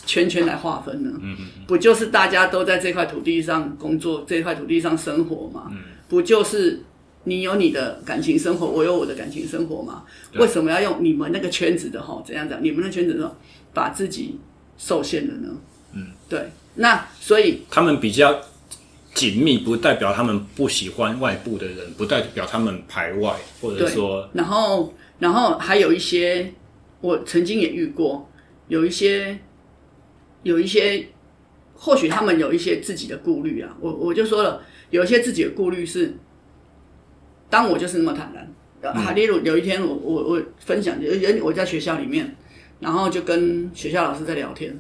[0.06, 1.10] 圈圈来划分呢？
[1.20, 5.70] 嗯嗯，不就是大家都在这块土地上工作，这块土地上生活吗？
[5.72, 5.78] 嗯，
[6.08, 6.84] 不就是
[7.24, 10.04] 你有你的感情生活，我有我的感情生活吗？
[10.36, 12.22] 为什么要用你们那个圈子的哈？
[12.24, 12.64] 怎样怎样？
[12.64, 13.36] 你们那圈子的
[13.74, 14.38] 把自己
[14.78, 15.50] 受限了呢？
[15.94, 16.52] 嗯，对。
[16.78, 18.40] 那所以他们比较
[19.14, 26.54] 紧密，不代表他们不喜欢外部的人，不代表他们排外，或者说，然后然后还有一些
[27.02, 28.30] 我曾经也遇过。
[28.70, 29.40] 有一些，
[30.44, 31.08] 有一些，
[31.74, 33.74] 或许他们有一些自己的顾虑啊。
[33.80, 36.14] 我我就说了，有一些自己的顾虑是，
[37.50, 38.94] 当我就是那么坦然。
[38.94, 42.36] 哈、嗯，例如有一天我我我分享，有人我在学校里面，
[42.82, 44.78] 然后就跟学校老师在聊天，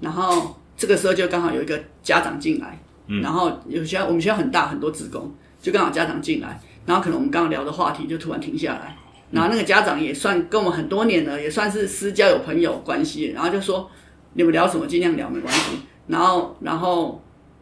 [0.00, 8.96] 然后这个时候就刚好有一个家长进来，嗯、然后有学校我们学校很大，很多职工，就刚好家长进来，然后可能我们刚刚聊的话题就突然停下来。
[9.30, 13.32] 然后那个家长也算跟我们很多年了，也算是私交有朋友关系。
[13.32, 13.90] 然后就说
[14.34, 15.78] 你们聊什么尽量聊没关系。
[16.06, 17.20] 然后然后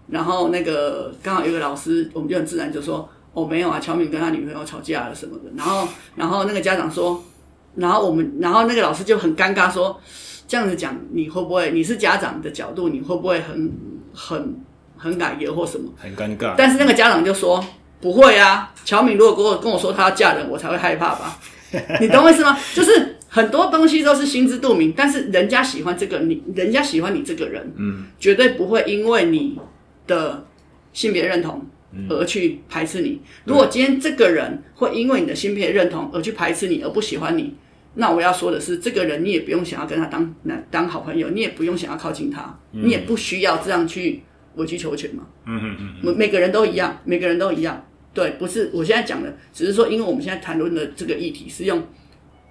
[0.08, 5.44] 然后那个刚好有个老师，我们就很自然就说哦没有啊，乔敏跟他女朋友吵架了什么的。
[5.56, 7.22] 然后然后那个家长说，
[7.76, 9.98] 然后我们然后那个老师就很尴尬说，
[10.52, 11.70] 这样子讲你会不会？
[11.70, 13.72] 你是家长的角度，你会不会很
[14.12, 14.54] 很
[14.98, 15.90] 很感觉或什么？
[15.96, 16.54] 很尴尬。
[16.58, 17.64] 但是那个家长就说
[18.02, 21.38] 不会啊，乔敏如果跟我跟我说她要嫁人，我才会害怕吧。
[22.02, 22.54] 你懂我意思吗？
[22.74, 29.58] 就是很多东西都是心知肚明，但是人家喜欢这个你，人家喜欢你这个人，嗯，绝对不会因为你
[30.06, 30.46] 的
[30.92, 31.64] 性别认同
[32.10, 33.22] 而去排斥你。
[33.46, 37.54] 如果今天这个人会因为你的性别认同而去排斥你，而不喜欢你，
[37.94, 40.34] 那我要说的是，这个人你也不用想要跟他当
[40.70, 44.22] 当好朋友，你也不用想要靠近他，你也不需要这样去
[44.56, 45.26] 委曲求全嘛。
[45.46, 47.86] 嗯嗯嗯，每每个人都一样，每个人都一样。
[48.14, 51.82] 对，不是我现在讲的，只是说，因为我们现在谈论的这个议题是用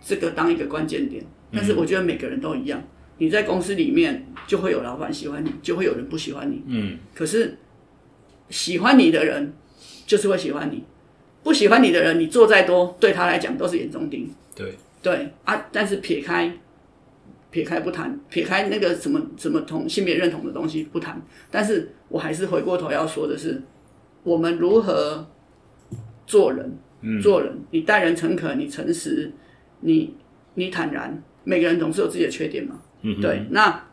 [0.03, 2.81] 这个当一个关键点，但是我觉得每个人都一样。
[3.17, 6.63] 你在公司里面就会有老板喜欢你，就会有人不喜欢你。
[6.67, 6.97] 嗯。
[7.13, 7.57] 可是
[8.49, 9.53] 喜欢你的人
[10.07, 10.83] 就是会喜欢你，
[11.43, 14.29] 不喜欢你的人，你做再多，对他来讲都是眼中钉。
[14.55, 14.75] 对。
[15.01, 16.51] 对啊，但是撇开
[17.49, 23.61] 撇开不谈，撇开那个什么什么同性别认同的东西不谈，但是我还是回过头要说的是，
[24.23, 25.27] 我们如何。
[26.27, 26.71] 做人，
[27.21, 29.29] 做人，你待人诚恳，你诚实，
[29.81, 30.15] 你
[30.53, 31.21] 你坦然。
[31.43, 33.45] 每个人总是有自己的缺点嘛，嗯、对。
[33.49, 33.87] 那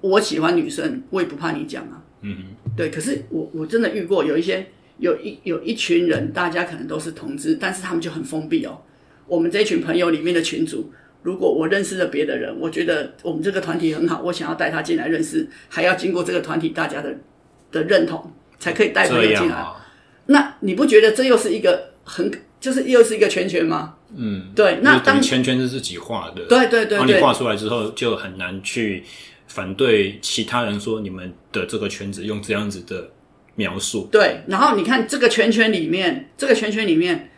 [0.00, 2.04] 我喜欢女生，我也不怕你讲啊。
[2.20, 2.90] 嗯，对。
[2.90, 4.68] 可是我我真的遇过有一些
[4.98, 8.80] 有一有一群人，大家可能都是同志，但是他们就很封闭哦。
[9.28, 17.14] 我们这群朋友里面的群主，如果我认识了别的人，我觉得我们这个团体很好，我想要带他进来认识，还要经过这个团体大家的
[17.70, 19.56] 的认同，才可以带朋友进来。
[19.56, 19.76] 啊、
[20.26, 23.94] 那你不觉得这又是一个很就是又是一个圈圈吗？
[24.16, 24.78] 嗯，对。
[24.82, 29.04] 那当圈圈是自己画的，对对对，你画出来之后，就很难去
[29.46, 33.10] 反对其他人说你们的这个圈子用这样子的
[33.54, 34.08] 描述。
[34.10, 37.30] 对，然后你看这个圈圈里面，这个圈圈里面，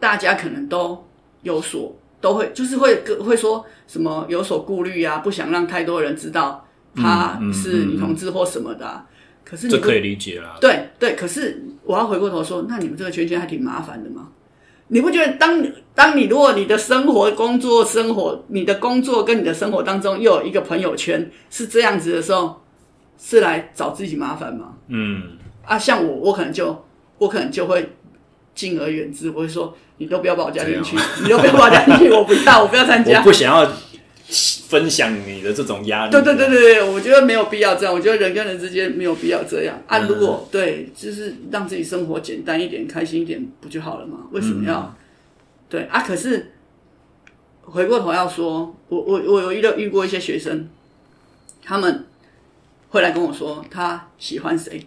[0.00, 1.08] 大家可能都
[1.46, 9.06] 有所都会，就是会会说什么有所顾虑啊，不想让太多人知道他是女同志或什么的、啊。
[9.44, 10.56] 可是你这可以理解啦。
[10.60, 14.28] 对对，可是我要回过头说，那你们这个圈圈还挺麻烦的嘛。
[14.88, 22.62] 你不觉得当当你如果你的生活、工作、生活，你的工作跟你的生活当中又有一个朋友圈是这样子的时候，
[23.18, 24.74] 是来找自己麻烦吗？
[24.88, 26.84] 嗯，啊，像我，我可能就
[27.18, 27.95] 我可能就会
[28.56, 33.70] 敬而远之，我会说你都不要把我加进去， 你都不要把我加进去，我不要，我不要参加，我不想要
[34.68, 36.10] 分享你的这种压力。
[36.10, 39.98] 对对对对对，我觉得没有必要这样，我觉得人跟人之间没有必要这样啊。
[40.00, 44.26] 如果对，就是让自己生活简单一点、开心一点，不就好了吗？
[44.32, 44.80] 为什么要？
[44.80, 44.92] 嗯、
[45.68, 46.52] 对啊，可是
[47.62, 50.68] 回过头要说，我我我有遇到遇过一些学生，
[51.62, 52.06] 他们
[52.88, 54.86] 会来跟我说他喜欢谁，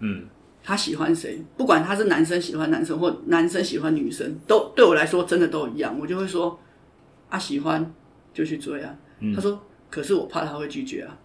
[0.00, 0.26] 嗯，
[0.68, 6.60] 他喜欢谁，不管他是男生喜欢男生或男生喜欢女生，都对我来说真的都一样，我就会说
[7.30, 7.90] 啊，喜欢。
[8.34, 8.94] 就去追啊！
[9.18, 9.60] 嗯、他说
[9.90, 11.18] ：“可是我怕他会拒绝啊。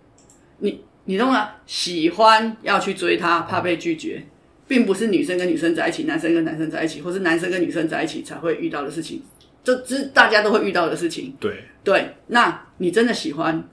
[0.58, 0.72] 你”
[1.06, 1.52] 你你懂吗？
[1.68, 4.26] 喜欢要去追他，怕被拒绝，
[4.68, 9.22] 并不是女生跟女生在一起，男生跟男生在一起，或是男生跟女生在一起才会遇到的事情。
[9.64, 11.36] 这这是大家都会遇到的事情。
[11.40, 13.64] 对对，那你真的喜欢，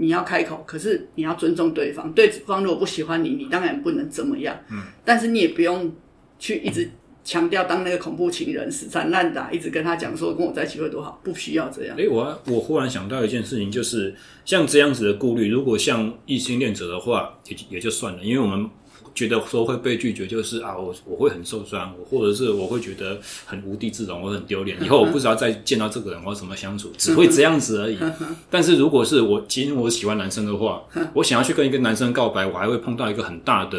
[0.00, 2.12] 你要开口，可是你要尊重对方。
[2.12, 4.58] 对方如果不喜欢你，你当然不能怎么样。
[4.70, 5.92] 嗯，但是你也不用
[6.38, 6.90] 去一直。
[7.22, 11.94] 强调当那个恐怖情人死缠烂打，一直跟他讲说跟我在一起会多好，不需要这样。
[11.98, 14.14] 哎，我我忽然想到一件事情，就是
[14.46, 18.68] 像这样子的顾虑，如果像异性恋者的话，也也就算了，因为我们
[19.14, 27.98] 觉得说会被拒绝，就是啊，我我会很受伤，或者是我会觉得很无地自容，我很丢脸， 以后我不知道再见到这个人我怎么相处，只会这样子而已。
[28.50, 30.82] 但是如果是我今天我喜欢男生的话，
[31.14, 33.78] 我想要去跟一个男生告白，我还会碰到一个很大的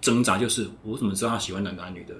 [0.00, 2.14] 挣扎，就是我怎么知道他喜欢男的还是女的？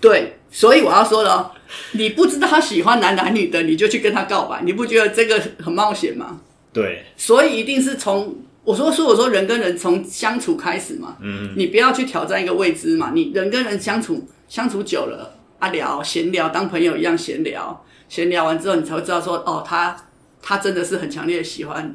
[0.00, 1.52] 对，所以我要说了，
[1.92, 6.40] 你不知道他喜欢男男女的，你就去跟他告白，你不觉得这个很冒险吗？
[6.72, 19.94] 对，所以一定是从我说说我说人跟人从相处开始嘛，嗯，你不要去挑战一个未知嘛，你人跟人相处相处久了啊，聊闲聊，当朋友一样闲聊，闲聊完之后，你才会知道说，哦，他
[20.40, 21.94] 他真的是很强烈的喜欢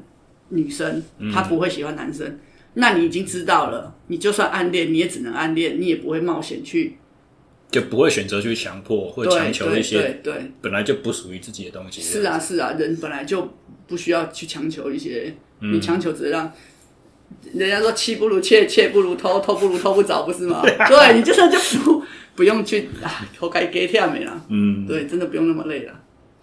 [0.49, 1.03] 女生，
[1.33, 2.39] 他不会喜欢男生，嗯，
[2.75, 6.97] 那你已经知道了，你就算暗恋，你也只能暗恋，你也不会冒险去。
[7.71, 12.01] 就不会选择去强迫或强求一些对对本来就不属于自己的东西。
[12.01, 13.47] 是啊是啊，人本来就
[13.85, 15.31] 不需要去强求一些，
[15.61, 16.51] 嗯、你强求只是让
[17.53, 20.61] 人家说妻不如妾，妾不如偷，偷不如偷不着，不是吗？
[20.63, 22.03] 对，你就算就不
[22.35, 24.45] 不用去啊，活该给跳没了。
[24.49, 25.93] 嗯，对，真的不用那么累了。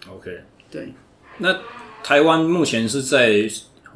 [0.09, 0.31] OK，
[0.71, 0.93] 对。
[1.39, 1.59] 那
[2.03, 3.49] 台湾目前是在。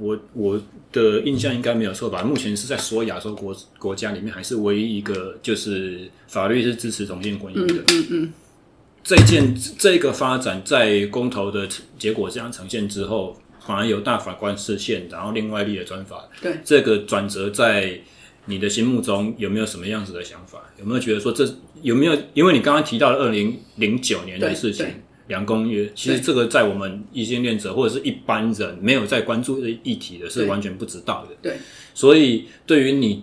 [0.03, 0.59] 我我
[0.93, 2.23] 的印象应该没有错吧？
[2.23, 7.75] 目前是在所有亚洲国国家里面，还是唯一一个就是法律是支持同性婚姻的。
[7.75, 8.07] 嗯嗯。
[8.09, 8.33] 嗯，
[9.05, 11.69] 这件这个发展在公投的
[11.99, 13.39] 结果这样呈现之后，
[13.71, 16.29] 反而由大法官释宪，然后另外立了专法。
[16.43, 16.57] 对。
[16.65, 18.01] 这个转折在
[18.47, 20.59] 你的心目中有没有什么样子的想法？
[20.79, 21.49] 有没有觉得说这
[21.83, 22.17] 有没有？
[22.35, 24.87] 因为你刚刚提到了二零零九年的事情。
[25.29, 31.37] 两公约，其实这个在我们异性恋者或者是一般人没有在关注的议题的，是完全不知道的。
[31.41, 31.57] 对，
[31.95, 33.23] 所以对于你，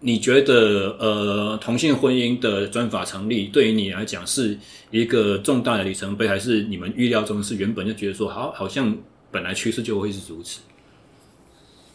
[0.00, 4.58] 你觉得呃同性婚姻的专法成立，对于你来讲是
[4.90, 8.92] 一个重大的里程碑，还是你们预料中是原本就觉得说好，好像
[9.34, 10.60] 本来趋势就会是如此？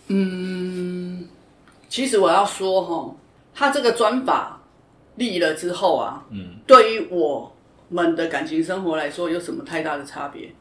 [0.10, 1.26] 嗯，
[1.88, 3.16] 其实我要说哈，
[3.56, 4.62] 他这个专法
[5.16, 7.56] 立了之后啊，嗯，对于我。
[7.92, 10.54] 们的感情生活来说有什么太大的差别？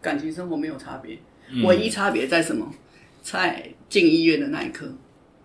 [0.00, 1.16] 感情生活没有差别，
[1.48, 2.68] 嗯、唯一差别在什么？
[3.22, 4.92] 在进医院的那一刻。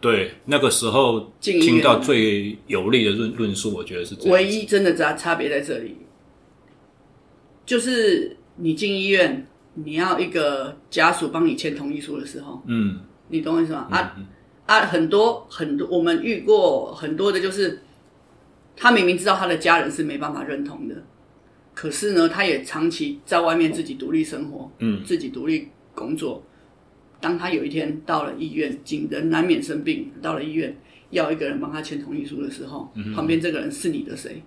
[0.01, 4.15] 对，那个时候听到最有力的论论述，我觉得是。
[4.27, 5.97] 唯一真的差差别在这里，
[7.63, 9.47] 就是你进医院，
[9.84, 12.99] 你要一个家属帮你签同意书的时候，嗯，
[13.30, 13.88] 你懂我意思吗？
[13.89, 14.15] 嗯、啊
[14.65, 17.82] 啊，很多很多，我们遇过很多的，就是
[18.75, 20.95] 他明明知道他的家人是没办法认同的。
[21.73, 26.43] 可是呢，他也长期在外面自己独立生活，嗯，自己独立工作，
[27.21, 30.77] 当他有一天到了医院，紧人难免生病，到了医院
[31.11, 34.43] 要一个人帮他签同意书的时候，嗯、旁边这个人是你的谁？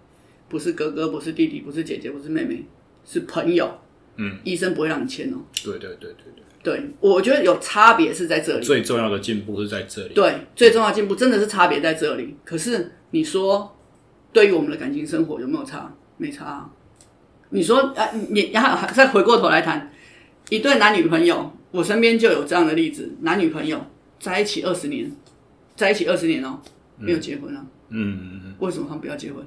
[0.48, 2.64] 不是哥哥，不是弟弟，不是姐姐，不是妹妹，
[3.04, 3.78] 是朋友。
[4.16, 5.38] 嗯，医生不会让你签哦。
[5.64, 6.42] 对对对对对。
[6.62, 8.64] 对，我觉得有差别是在这里。
[8.64, 10.14] 最重要的进步是在这里。
[10.14, 12.36] 对，最重要的进步真的是差别在这里。
[12.44, 13.76] 可是你说，
[14.32, 15.92] 对于我们的感情生活有没有差？
[16.18, 16.70] 没差啊。
[17.50, 19.90] 你说啊，你然后再回过头来谈
[20.50, 23.84] 一对男女朋友，我身边就有这样的例子：男女朋友
[24.20, 25.10] 在一起二十年，
[25.74, 26.60] 在一起二十年哦，
[26.96, 27.66] 没有结婚啊。
[27.88, 28.54] 嗯嗯嗯。
[28.60, 29.44] 为什么他们不要结婚？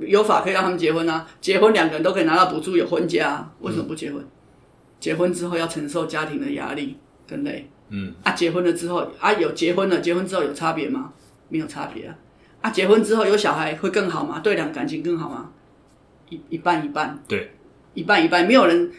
[0.00, 4.20] 有法可以让他们结婚啊，结婚两个人都可以拿到补助，有婚假啊，为什么不结婚？
[4.20, 4.26] 嗯
[5.00, 6.94] 结婚之后要承受家庭的压力
[7.26, 11.10] 跟累，嗯，啊，结婚了之后啊，有结婚了，结婚之后有差别吗？
[11.48, 12.14] 没有差别啊，
[12.60, 14.40] 啊，结婚之后有小孩会更好吗？
[14.40, 15.50] 对两个感情更好吗？
[16.28, 17.50] 一一半一半，对，
[17.94, 18.92] 一半一半，没有人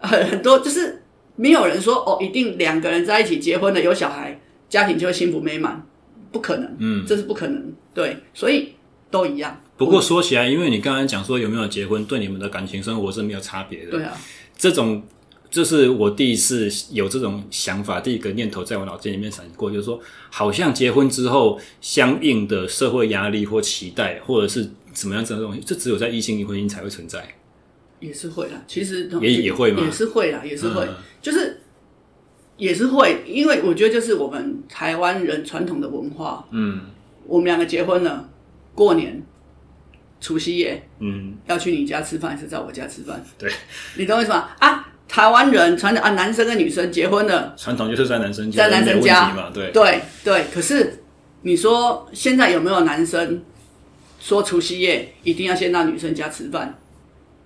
[0.00, 1.02] 很 很多，就是
[1.34, 4.38] 没有人说哦，一定两个人在一起结婚了有小孩，
[4.68, 5.82] 家庭就会幸福美满，
[6.30, 8.74] 不可能，嗯，这是不可能，对，所以
[9.10, 9.58] 都一样。
[9.76, 14.16] 不过说起来，因为你刚才讲说有没有结婚，对你们的感情生活是没有差别的，对啊。
[14.56, 15.02] 这种
[15.50, 20.00] 就是我第一次有这种想法，第一个念头在我脑子里面闪过，就是说，
[20.30, 27.28] 好像结婚之后相应的社会压力或期待，或者是怎么样这种东西，这只有在异性婚姻才会存在。
[28.00, 31.60] 也是会啦，其实也也会嘛，也是会啦，也是会，嗯、就是
[32.56, 36.80] 也是会，因为我觉得就是我们台湾人传统的文化，嗯，
[37.26, 38.30] 我们两个结婚了，
[38.74, 39.22] 过年。
[40.20, 43.22] 除夕夜，嗯，要去你家吃饭还是在我家吃饭？
[43.38, 43.50] 对，
[43.96, 44.48] 你懂我意思吗？
[44.58, 50.44] 啊，台湾人传统啊，男生跟女生结婚了，传统就是在男生家，在男生家嘛，对对对。
[50.52, 51.02] 可是
[51.42, 53.42] 你说现在有没有男生
[54.18, 56.78] 说除夕夜一定要先到女生家吃饭？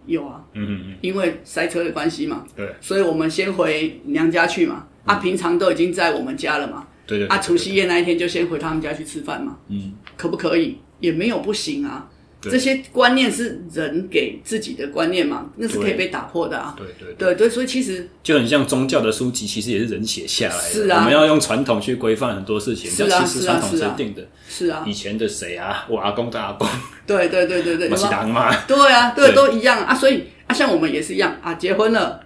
[0.07, 4.87] 有啊，嗯嗯嗯，因为塞车的关系嘛，对，所以我们先回娘家去嘛。
[5.05, 7.27] 啊，平常都已经在我们家了嘛，对对。
[7.29, 10.79] 啊，除夕夜那一天就先回他们家去吃饭嘛，嗯，可不可以？
[11.01, 12.07] 也没有不行啊。
[12.43, 15.51] 这些观念是人给自己的观念嘛？
[15.57, 16.75] 那是可以被打破的啊！
[16.77, 20.63] 对对对对，所以其实就很像宗教的书籍，其实也是人写下来的。
[20.71, 24.27] 是啊，我们要用传统去规范很多事情，是啊，其实传统设定的。
[24.49, 25.85] 是啊，以前的谁啊？
[25.89, 26.67] 我阿公的阿公。
[27.07, 28.55] 对对对对对， 我是阿妈。
[28.65, 29.95] 对啊，对，都一样啊。
[29.95, 32.21] 所以啊，像我们也是一样啊，结婚了，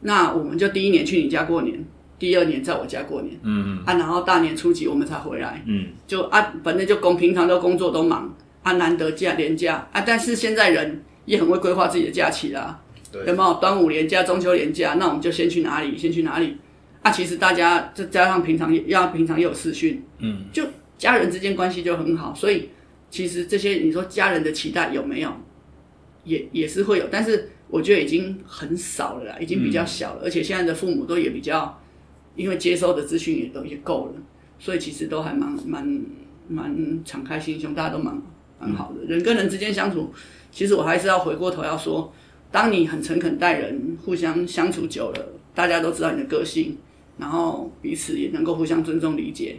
[0.00, 1.84] 那我们就第一年去你家过年，
[2.18, 3.38] 第二年在我家过年。
[3.44, 3.82] 嗯嗯。
[3.86, 5.62] 啊，然后大年初几我们才回来。
[5.66, 5.86] 嗯。
[6.06, 8.34] 就啊，反正就工平常都工作都忙。
[8.62, 12.80] 啊，难得假连假啊，但是现在人也很会规划自己的假期啦。
[13.10, 14.94] 对，有没有端午连假、中秋连假？
[14.94, 15.98] 那我们就先去哪里？
[15.98, 16.56] 先去哪里？
[17.02, 20.64] 啊，其实大家再加上平常要平常又有视讯，嗯，就
[20.96, 22.34] 家人之间关系就很好。
[22.34, 22.70] 所以
[23.10, 25.30] 其实这些你说家人的期待有没有？
[26.24, 30.20] 也也是会有，但是我觉得已经很少了啦，已经比较小了。
[30.22, 31.82] 嗯，而且现在的父母都也比较，
[32.36, 34.22] 因为接收的资讯也都也够了，
[34.60, 36.00] 所以其实都还蛮蛮
[36.48, 38.22] 蛮敞开心胸，大家都蛮。
[38.62, 40.12] 很好的人跟人之间相处，
[40.50, 42.12] 其实我还是要回过头要说，
[42.50, 46.76] 当你很诚恳待人，互相相处久了，大家都知道你的个性，
[47.18, 49.58] 然后彼此也能够互相尊重理解，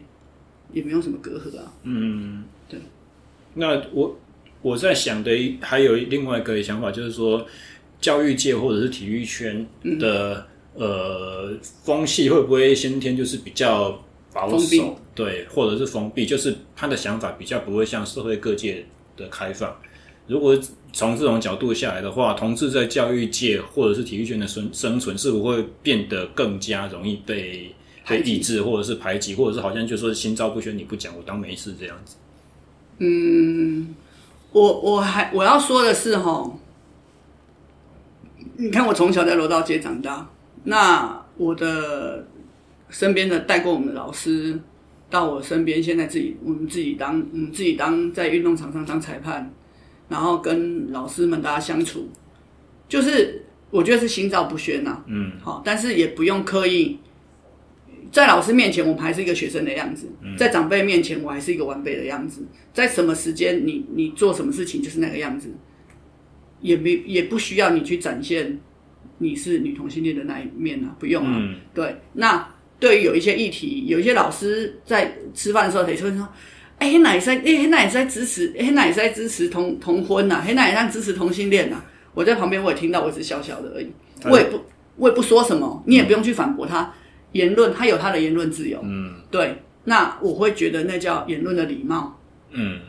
[0.71, 1.73] 也没有什么隔阂啊。
[1.83, 2.79] 嗯，对。
[3.55, 4.17] 那我
[4.61, 5.31] 我在想的
[5.61, 7.45] 还有另外一个想法，就是说
[7.99, 9.65] 教育界或者是体育圈
[9.99, 14.99] 的、嗯、呃风气会不会先天就是比较保守？
[15.13, 19.75] 对，或者是封闭，就是他的想法比较不会像社会各界的开放。
[20.25, 20.57] 如果
[20.93, 27.75] 从这种角度下来的话，同志在教育界或者是体育圈的生生存，是不会变得更加容易被
[28.07, 32.15] 被抑制，或者是排挤，或者是好像就说心照不宣，你不讲，我当没事这样子。
[32.99, 33.93] 嗯，
[34.51, 36.49] 我我还我要说的是哈，
[38.55, 40.29] 你看我从小在罗道街长大，
[40.63, 42.25] 那我的
[42.93, 44.57] 身边的带过我们的老师。
[45.09, 49.53] 到我身边，现在自己我们自己当，我们，自己当在运动场上当裁判，
[50.09, 52.09] 然后跟老师们大家相处，
[52.89, 56.97] 就是我觉得是心照不宣呐、啊，嗯，好，但是也不用刻意
[58.11, 62.43] 在老师面前，我们还是一个学生的样子；在长辈面前，我还是一个晚辈的样子。
[62.73, 65.53] 在什么时间，你你做什么事情就是那个样子，
[66.59, 68.59] 也没也不需要你去展现
[69.19, 72.49] 你是女同性恋的那一面啊，不用啊，嗯、对，那。
[72.83, 76.27] 对于有一些议题，有一些老师在吃饭的时候，他就会说
[76.79, 81.81] ：“哎、欸，哪也在，哎、欸，哪也在支持，哎、欸，哪也在支持同同婚呐、啊，哎，哪也在支持同性恋呐。”
[82.13, 83.89] 我在旁边，我也听到，我只是小小的而已，
[84.25, 84.59] 我也不，
[84.97, 86.91] 我也不说什么，你也不用去反驳他、嗯、
[87.31, 88.77] 言论，他有他的言论自由。
[88.83, 89.55] 嗯，对，
[89.85, 92.19] 那我会觉得那叫言论的礼貌。
[92.51, 92.81] 嗯，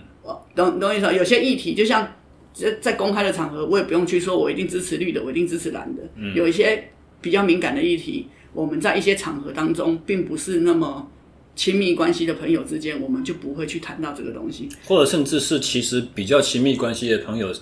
[0.57, 1.15] 懂懂意思？
[1.15, 2.05] 有些议题，就像
[2.53, 6.03] 在在公开的场合，我也不用去说我一定支持绿的，我一定支持蓝的。
[6.17, 6.83] 嗯，有一些
[7.21, 8.27] 比较敏感的议题。
[8.55, 11.11] 我们在一些场合当中，并不是那么
[11.55, 17.53] 亲密关系的朋友之间，我们就不会去谈到这个东西，或者甚至是其实比较亲密关系的朋友，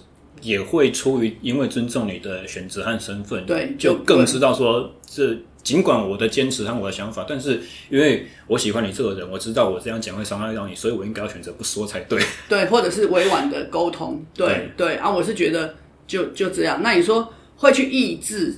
[0.43, 5.37] 也会出于因为尊重你的选择和身份，对，就更知道说这。
[5.63, 12.21] 尽管我的坚持和我的想法，但是因为我喜欢你这个人，我知道我这样讲会伤害到你，所以我应该要选择不说才对。
[12.49, 14.21] 对，或者是委婉的沟通。
[14.35, 16.81] 对对，对啊，我是觉得就就这样。
[16.83, 18.57] 那你说会去抑制？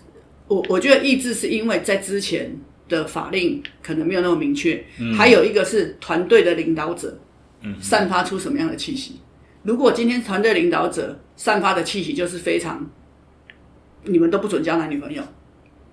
[0.55, 2.57] 我我觉得抑制是因为在之前
[2.89, 7.19] 的法令可能没有那么明确，嗯、还有一个是团队的领导者，
[7.63, 9.21] 嗯，散发出什么样的气息？
[9.63, 12.89] 如果今天团队领导者散发的气息就是非常，
[14.05, 15.23] 你们都不准交男女朋友。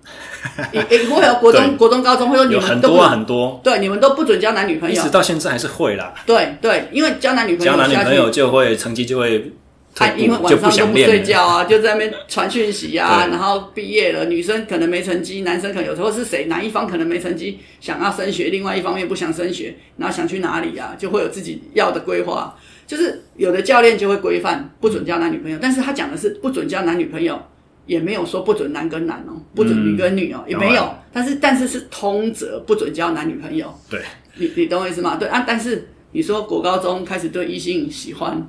[0.72, 6.12] 也也会有国中、国中、高中，会说你们都很多、啊、很多，对，你们都不准交男女朋友，一直到现在还是会啦。
[6.26, 9.52] 对对，因为交男女朋友，交男女朋友就会成绩就会，
[9.94, 22.56] 他因为晚上都不睡觉啊， 就在那边传讯息啊，然后毕业了，女生可能没成绩，男生可能有时候是谁，哪一方可能没成绩，想要升学，另外一方面不想升学，然后想去哪里啊，就会有自己要的规划。
[22.86, 27.40] 就是有的教练就会规范不准交男女朋友，但是他讲的是不准交男女朋友。
[27.84, 30.88] 也没有说不准男跟男哦，不准女跟女哦，嗯、也没有。
[31.12, 33.76] 但是但是是通则，不准交男女朋友。
[33.90, 34.00] 对，
[34.36, 35.16] 你你懂我意思吗？
[35.16, 38.40] 对啊，但是你说国高中开始对异性喜欢，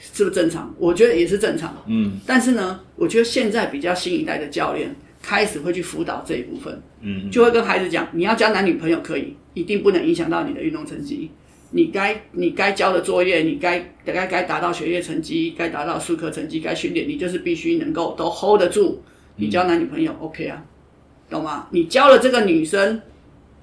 [0.00, 0.74] 是不是正常？
[0.78, 1.76] 我觉得也是正常。
[1.86, 2.18] 嗯。
[2.26, 6.82] 但是呢，我觉得现在比较新一代的教练开始会去辅导这一部分。
[7.02, 7.30] 嗯。
[7.30, 11.30] 就会跟孩子讲，你要交男女朋友可以，一定不能影响到你的运动成绩。
[11.72, 19.00] 你该你该交的作业，你该该该达到学业成绩，该达到数科成绩，该训练，你就是必须能够都 hold 得住。
[19.36, 20.64] 你交男女朋友、嗯、OK 啊，
[21.30, 21.68] 懂吗？
[21.70, 23.00] 你交了这个女生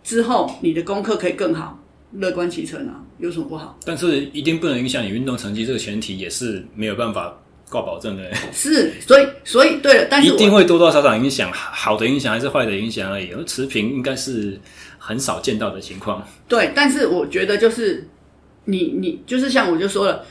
[0.04, 1.77] 之后，你的功课可以更好，
[2.12, 3.78] 乐观其成啊，有什么不好？
[3.86, 7.38] 但是一定不能影响你运动成绩，这个前提也是没有办法
[7.70, 8.34] 挂保证的。
[8.54, 14.60] 是，所以所以对了，但是一定会多多少少影响，好的影响还是坏的影响而已，而持平应该是。
[15.00, 16.28] 很少见到的情况。
[16.50, 18.06] 对，但是我觉得就是
[18.66, 20.26] 你你就是像我就说了，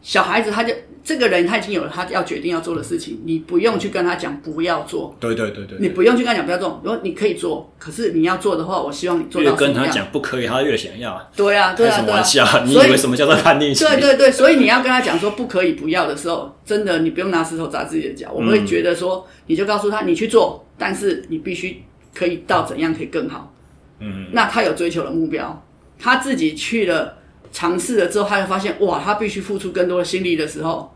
[0.00, 0.72] 小孩子他就
[1.04, 5.14] 这个人他已经有了他要决定要做的事情，你不用去跟他讲不要做。
[5.20, 9.50] 对对对对，你不用去跟他讲不要做，如果你可以做，可是你要做的话，我希望你做到。
[9.50, 11.30] 越跟他讲不可以，他越想要。
[11.36, 11.90] 对啊，对啊，对啊。
[11.90, 12.64] 开什么玩笑？
[12.64, 13.84] 你以为什么叫做叛逆期？
[13.84, 18.32] 对对对，所以你要跟他讲说不可以不要的时候，真的你不用拿石头砸自己的脚。
[18.32, 21.82] 我们会觉得说，你就告诉他你去做，但是你必须
[22.14, 23.52] 可以到怎样可以更好。
[24.00, 25.62] 嗯，那他有追求的目标，
[25.98, 27.18] 他自己去了
[27.54, 30.92] 尝试了之后，他就发现哇，他必须付出更多的心力的时候，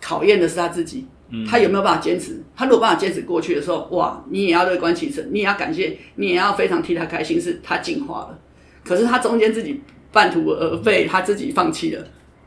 [0.00, 2.42] 考验的是他自己，嗯，他有没有办法坚持？
[2.56, 8.38] 他如果办法坚持过去的时候，哇，你也要乐观其成，你也要感谢，你也要非常替他开心，是他进化了。
[8.82, 12.02] 可是他中间自己半途而废，他自己放弃了，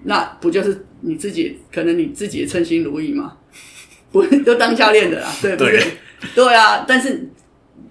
[0.06, 3.38] 那不就是你自己可能你自己也称心如意吗？
[4.12, 5.78] 不，都当教练的啦，对不对？
[5.78, 5.88] 对，
[6.34, 7.30] 对啊，但是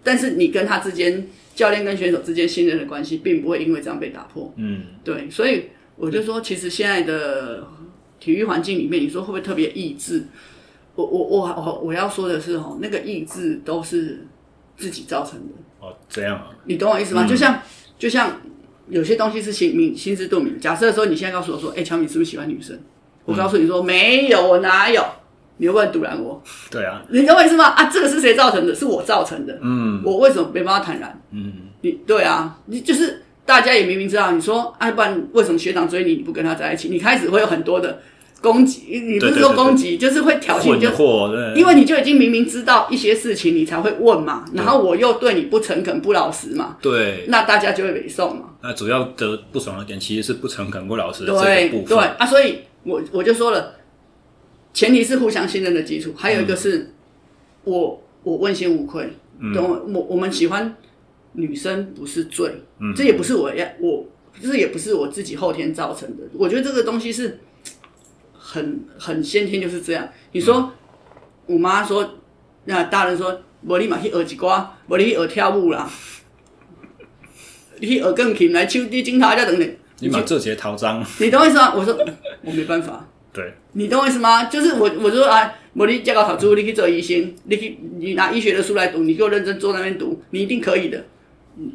[0.02, 1.28] 但是你跟他之间。
[1.54, 4.52] 教练跟选手之间信任的关系，并不会因为这样被打破。
[4.56, 7.66] 嗯，对，所以我就说，其实现在的
[8.18, 10.24] 体育环境里面，你说会不会特别抑制？
[10.96, 14.26] 我我我我我要说的是，哦，那个抑制都是
[14.76, 15.54] 自己造成的。
[15.80, 16.50] 哦，这样啊？
[16.64, 17.24] 你懂我意思吗？
[17.24, 17.62] 嗯、就像
[17.98, 18.40] 就像
[18.88, 20.58] 有些东西是心明心知肚明。
[20.60, 22.78] 假设说你现在告诉我说，哎、欸，乔米是不是喜欢女生？
[23.24, 25.02] 我告诉你说、嗯、没有，我哪有？
[25.56, 26.42] 你会不会阻拦我？
[26.68, 27.66] 对啊，你懂我意思吗？
[27.66, 28.74] 啊，这个是谁造成的？
[28.74, 29.56] 是我造成的。
[29.62, 31.22] 嗯，我为什么没办法坦然？
[31.30, 31.52] 嗯，
[31.82, 36.88] 你对啊，你就是大家也明明知道，你说啊，不然为什么学长追你，你不跟他在一起？
[36.88, 38.00] 你开始会有很多的
[38.40, 40.90] 攻击，你不是说攻击，就是会挑衅，就
[41.54, 44.44] 因为你就已经明明知道一些事情，你才会问嘛。
[44.54, 46.76] 然后我又对你不诚恳、不老实嘛。
[46.82, 48.46] 对，那大家就会北送嘛。
[48.60, 51.96] 那主要的不爽的点其实是不诚恳、不老实的这个部分。
[51.96, 53.72] 对啊，所以我我就说了。
[54.74, 56.92] 前提是互相信任的基础，还有一个是，嗯、
[57.62, 59.08] 我我问心无愧，
[59.54, 60.76] 懂我、嗯、我我们喜欢
[61.32, 64.04] 女生不是罪，嗯、这也不是我要我，
[64.42, 66.24] 这也不是我自己后天造成的。
[66.34, 67.38] 我觉得这个东西是
[68.32, 70.08] 很很先天就是这样。
[70.32, 70.72] 你说，
[71.46, 72.18] 嗯、我妈说，
[72.64, 75.88] 那大人说，我立马去学一挂，我你去学跳舞啦，
[77.78, 81.72] 你去学钢琴来抽地金塔这等等，你把这些掏脏，你懂我意思吗？
[81.76, 81.96] 我说
[82.42, 83.08] 我没办法。
[83.32, 84.44] 对，你懂我意思吗？
[84.44, 91.04] 就是我，我就说啊，我你加个好书，你去做医生，你去你拿医学的书来读，你给我认真坐那边读，你一定可以的，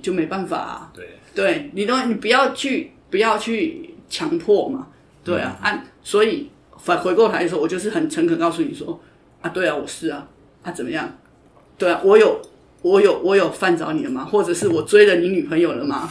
[0.02, 0.92] 就没办法啊。
[0.96, 4.88] 对，对你懂，你不要去，不要去强迫嘛。
[5.26, 8.98] 对啊，嗯、啊，所以反回过头来说，我就是很诚恳告诉你说，
[9.42, 10.26] 啊，对啊，我是啊，
[10.64, 11.18] 啊，怎么样？
[11.78, 12.42] 对啊，我有，
[12.82, 14.24] 我有，我有犯着你了吗？
[14.24, 16.10] 或者是我追了你女朋友了吗？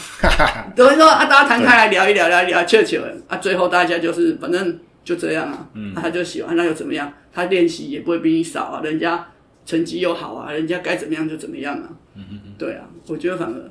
[0.76, 4.78] 等于说啊，大家谈开来聊一聊，聊一聊，切切啊，最后大家就是反正。
[5.09, 7.11] 就这样啊，他就喜欢，那又怎么样？
[7.32, 9.26] 他练习也不会比你少啊，人家
[9.64, 11.88] 成绩又好啊，人家该怎么样就怎么样啊。
[12.14, 12.52] 嗯嗯嗯。
[12.59, 13.70] 对啊，我觉得反而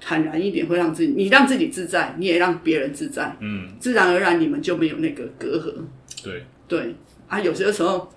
[0.00, 3.36] 坦然一点会让自己，你让自己自在，你也让别人自在。
[3.40, 3.68] 嗯。
[3.78, 5.74] 自然而然你们就没有那个隔阂。
[6.24, 6.42] 对。
[6.66, 6.94] 对
[7.28, 8.10] 啊，有些时候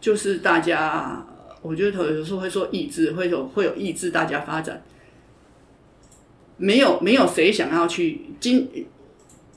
[0.00, 1.26] 就是大家，
[1.60, 4.80] 我觉得有时候会说意志，会有会有意志，大家发展。
[6.56, 8.68] 没有没有谁想要去今，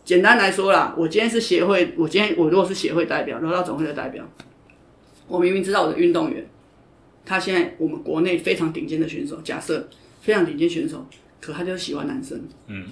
[0.07, 4.23] 简单来说啦，我今天是协会，我今天我如果是协会代表，柔道总会的代表，
[5.27, 6.47] 我明明知道我的运动员，
[7.25, 9.89] 他现在我们国内非常顶尖的选手，假设
[10.21, 11.05] 非常顶尖选手，
[11.41, 12.85] 可他就是喜欢男生，嗯，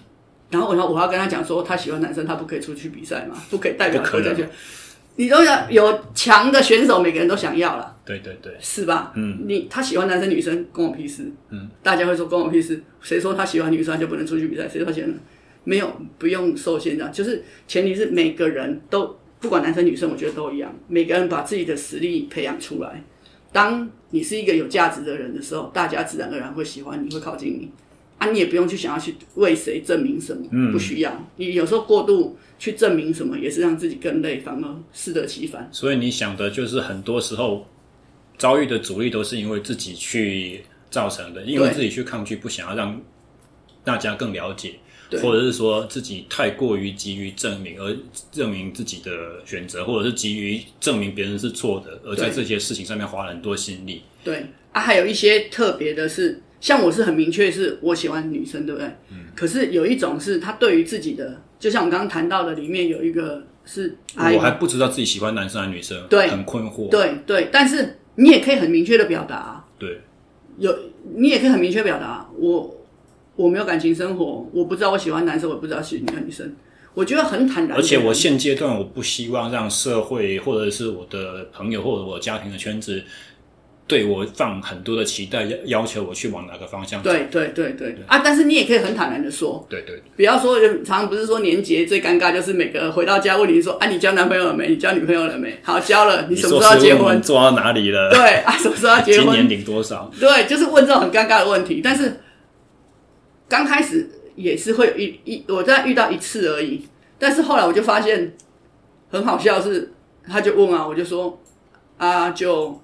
[0.50, 4.46] 然后我要我要跟他讲说，他喜欢男生，他不可以出去比赛嘛，不可以代表国家去。
[5.16, 7.96] 你都要有强的选手，每个人都想要了。
[8.04, 9.14] 对对对，是吧？
[9.16, 11.32] 嗯，你他喜欢男生女生，关我屁事。
[11.50, 12.84] 嗯，大家会说关我屁事。
[13.00, 14.68] 谁说他喜欢女生就不能出去比赛？
[14.68, 15.18] 谁说喜欢？
[15.66, 17.10] 没有，不用受限的。
[17.10, 20.74] 就是前提是每个人都不管男生女生，我觉得都一样。
[20.88, 23.04] 每个人把自己的实力培养出来。
[23.52, 27.70] 当你是一个有价值的人的时候，大家自然而然会喜欢你，会靠近你。
[28.18, 31.30] 啊，你也不用去想要去为谁证明什么，嗯，不需要。
[31.36, 32.38] 你有时候过度。
[32.58, 35.68] 去证明什么，也是让自己更累，反而适得其反。
[35.74, 37.68] 所以你想的就是，很多时候
[38.38, 42.98] 遭遇的阻力都是因为自己去造成的，因为自己去抗拒，不想要让
[43.84, 44.76] 大家更了解，
[45.22, 47.96] 或者是说自己太过于急于证明而
[48.32, 49.12] 证明自己的
[49.46, 54.02] 选择，或者是急于证明别人是错的，而在这些事情上面花了很多心力。
[54.24, 58.88] 对啊，还有一些特别的是，像我是很明确是我喜欢女生，对不对？
[59.12, 59.26] 嗯。
[59.36, 61.42] 可是有一种是他对于自己的。
[61.58, 66.90] 就像我们刚刚谈到的，里面有一个是，我还不知道自己喜欢男生还是女生，对，很困惑。
[66.90, 70.02] 对对，但是你也可以很明确的表达，对，
[70.60, 70.78] 有
[71.16, 72.75] 你也可以很明确表达，我
[73.36, 76.56] 我没有感情生活，我不知道我喜欢男生，我不知道喜欢女生，
[76.94, 77.78] 我觉得很坦然。
[77.78, 83.04] 而且我现阶段我不希望让社会或者是我的朋友或者我家庭的圈子。
[83.88, 87.12] 对我放很多的期待，要要求我去往哪个方向走。
[87.12, 88.20] 对对对对，对啊！
[88.26, 94.70] 但是你也可以很坦然的说，对对，对，不要说，常常不是说年节最尴尬就是每个回到家问你说，啊，你交男朋友了没？
[94.70, 95.56] 你交女朋友了没？
[95.62, 97.22] 好，交了，你什么时候要结婚？
[97.22, 98.10] 做到哪里了？
[98.10, 99.26] 对啊，什么时候要结婚？
[99.30, 100.12] 今年领多少？
[100.20, 101.80] 对，就是问这种很尴尬的问题。
[101.84, 102.22] 但是
[103.48, 106.86] 刚开始也是会一一，我在遇到一次而已。
[107.18, 108.36] 但是后来我就发现
[109.10, 109.94] 很好笑是，是
[110.28, 111.40] 他就问啊，我就说
[111.98, 112.82] 啊，就。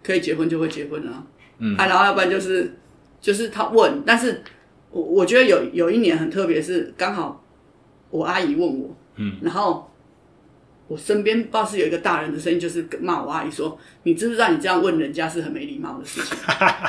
[0.00, 1.22] 可以结婚就会结婚啊，
[1.58, 2.72] 嗯，啊，然后要不然就是
[3.20, 4.42] 就是他问，但是
[4.90, 7.44] 我我觉得有有一年很特别，是刚好
[8.08, 9.87] 我阿姨问我，嗯，然后
[10.88, 16.36] 我身边不知道是有一个大人的声音，就是骂我阿姨说：“你知不知道你这样问人家是很没礼貌的事情？”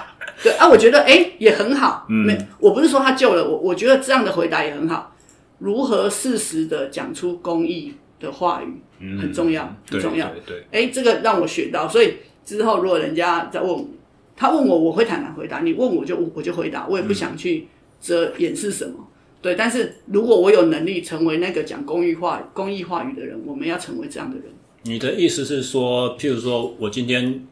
[0.41, 5.15] 对啊，我觉得哎也很好，嗯，没，我不是说他救了我，我觉得这样的回答也很好。
[5.59, 12.15] 如何适时的讲出公益的话语，嗯，很重要，很重要，对，哎，这个让我学到，所以。
[12.45, 13.87] 之后，如果人家再问
[14.35, 15.59] 他问我，我会坦然回答。
[15.59, 17.67] 你问我就我就回答，我也不想去
[18.01, 18.95] 遮掩饰什么。
[18.97, 19.05] 嗯、
[19.41, 24.45] 对，但是如果我有能力成为那个讲公益话、公益话语的人，我们要成为这样的人。
[24.83, 27.45] 你的意思是说，譬如说我今天，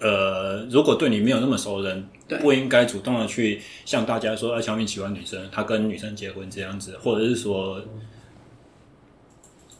[0.00, 7.80] 呃，如果对你没有那么熟的人，对不应该主动的去向大家说，哎，小敏喜欢女生，他跟女生结婚这样子，或者是说，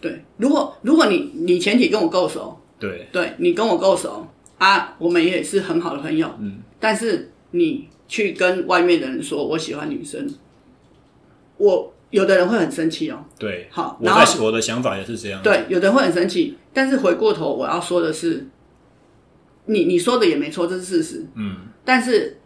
[0.00, 4.26] 对，如果如果你你前提跟我够熟，对，对你跟我够熟。
[4.58, 6.28] 啊，我们也是很好的朋友。
[6.40, 10.28] 嗯，但是你去跟外面的人说我喜欢女生，
[11.58, 13.24] 我有的人会很生气哦。
[13.38, 15.42] 对，好，然后我的想法也是这样。
[15.42, 18.48] 对，有的人会很生气，但是回过头我要说的是，
[19.66, 21.26] 你你说的也没错，这是事实。
[21.34, 22.40] 嗯，但是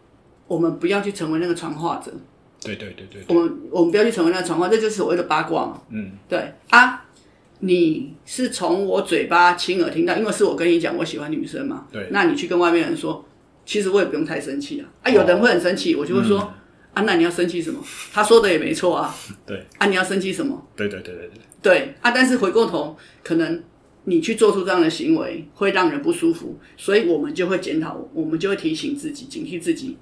[0.49, 2.13] 我们不要去成为那个传话者。
[2.61, 5.81] 对对对对，我们我们不要去成为那个传话，这就是所谓的八卦嘛。
[5.91, 7.07] 嗯，对啊。
[7.65, 11.87] 你是从我嘴巴亲耳听到，因为是我跟你讲我喜欢女生嘛。
[11.93, 12.09] 对。
[12.11, 13.25] 那你去跟外面人说，
[13.65, 14.91] 其实我也不用太生气啊。
[15.05, 16.55] 啊，有的人会很生气，我就会说，嗯、
[16.95, 17.83] 啊，那你要生气什么？
[18.13, 19.15] 他说的也没错啊。
[19.47, 19.65] 对。
[19.79, 20.67] 啊，你要生气什么？
[20.77, 21.41] 对对对对对。
[21.63, 23.63] 对啊，但是回过头，可能
[24.05, 29.97] 你去做出这样的行为会让人不舒服，所以我们就会检讨，我们就会提醒自己，警惕自己，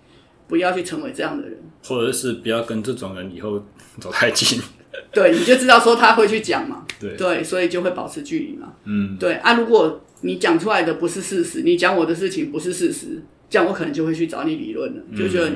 [0.48, 3.62] 不要去成为这样的人，或者是不要跟这种人以后
[4.00, 4.60] 走太近。
[5.12, 8.72] 对，你就知道说他会去讲嘛，对，对，所以就会保持距离嘛。
[8.84, 15.50] 嗯，对啊，如果你讲出来的不是事实，你讲我的事情不是事实，这样我可能就会去找你理论了，就觉得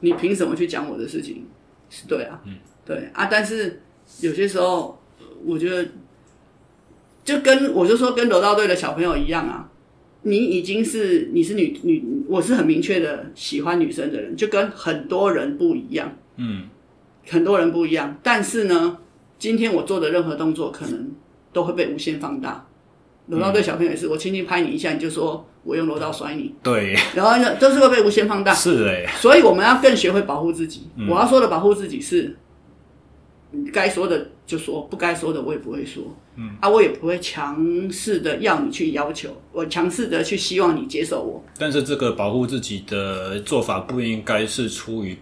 [0.00, 1.44] 你凭什么去讲我的事情？
[1.88, 3.82] 是对啊，嗯，对啊，但是
[4.20, 5.00] 有些时候
[5.44, 5.86] 我觉得，
[7.22, 9.70] 就跟我就说跟柔道队的小朋友一样啊，
[10.22, 16.68] 你已经是你是女女，我是很明确的喜欢女生的人，就跟很多人不一样，嗯。
[17.26, 18.98] 很多人不一样，但是呢，
[19.38, 21.10] 今天我做的任何动作可能
[21.54, 22.66] 都会被无限放大。
[23.26, 26.54] 柔道对小朋友也是，我轻轻拍你一下，你就说我用柔道摔你。
[26.62, 28.54] 对，然后呢，都是会被无限放大。
[28.54, 30.88] 是哎，所以我们要更学会保护自己。
[31.08, 32.36] 我要说的保护自己是，
[33.72, 36.02] 该说的就说，不该说的我也不会说。
[36.36, 41.42] 嗯啊，我也不会强势的要你去要求，我强势的去希望你接受我。
[41.56, 45.16] 但是这个保护自己的做法不应该是出于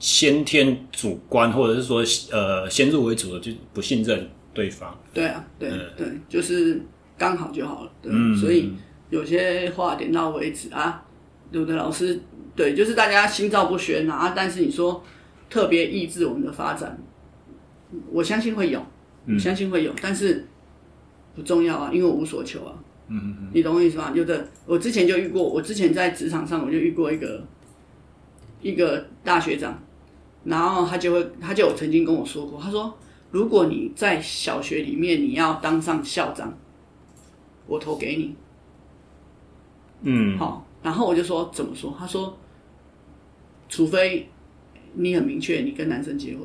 [0.00, 2.02] 先天主观，或者是说
[2.32, 4.98] 呃先入为主的就不信任对方。
[5.14, 6.82] 对啊，对、嗯、对，就是
[7.18, 7.90] 刚好就好了。
[8.02, 8.72] 对，嗯、所以
[9.10, 11.02] 有些话点到为止啊。
[11.50, 12.20] 有的老师
[12.54, 15.02] 对，就是大家心照不宣啊，但是你说
[15.48, 16.98] 特别抑制我们的发展，
[18.10, 18.84] 我相信会有，
[19.28, 20.46] 我相信会有，嗯、但是。
[21.34, 22.72] 不重要啊，因为我无所求啊。
[23.08, 24.10] 嗯嗯嗯，你懂我意思吗？
[24.14, 27.44] 有的，我之前就遇过，我之前在职场上我就遇过一个
[28.62, 29.78] 一个大学长，
[30.44, 32.96] 然后他就会，他就有曾经跟我说过，他说，
[33.30, 36.56] 如果你在小学里面你要当上校长，
[37.66, 38.34] 我投给你。
[40.02, 41.94] 嗯，好，然后我就说怎么说？
[41.98, 42.36] 他说，
[43.68, 44.28] 除非
[44.94, 46.42] 你很明确，你跟男生结婚。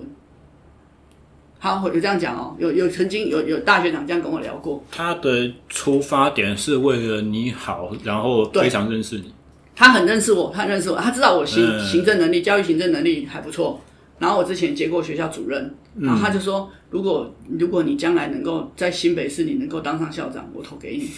[1.59, 4.83] 好，有这样讲哦，有有曾经有有大学长这样跟我聊过。
[4.89, 9.31] 他的出发点是为了你好，然后非常认识你。
[9.75, 13.79] 他很认识我，他认识我，他知道我行、嗯、行政能力、教育行政能力还不错。
[14.21, 21.09] 然后我之前接过学校主任，然后他就说，如果如果你将来能够在新北市，你能够当上校长，我投给你。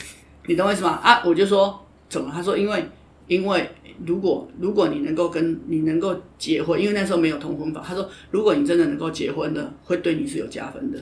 [0.47, 0.99] 你懂我意思吗？
[1.03, 2.31] 啊，我就说怎么？
[2.33, 2.83] 他说因为
[3.27, 3.69] 因为。
[4.07, 10.97] 如果如果你能够跟你能够结婚，因为那时候没有同婚法，他说，如果你真的能够结婚的，会对你是有加分的。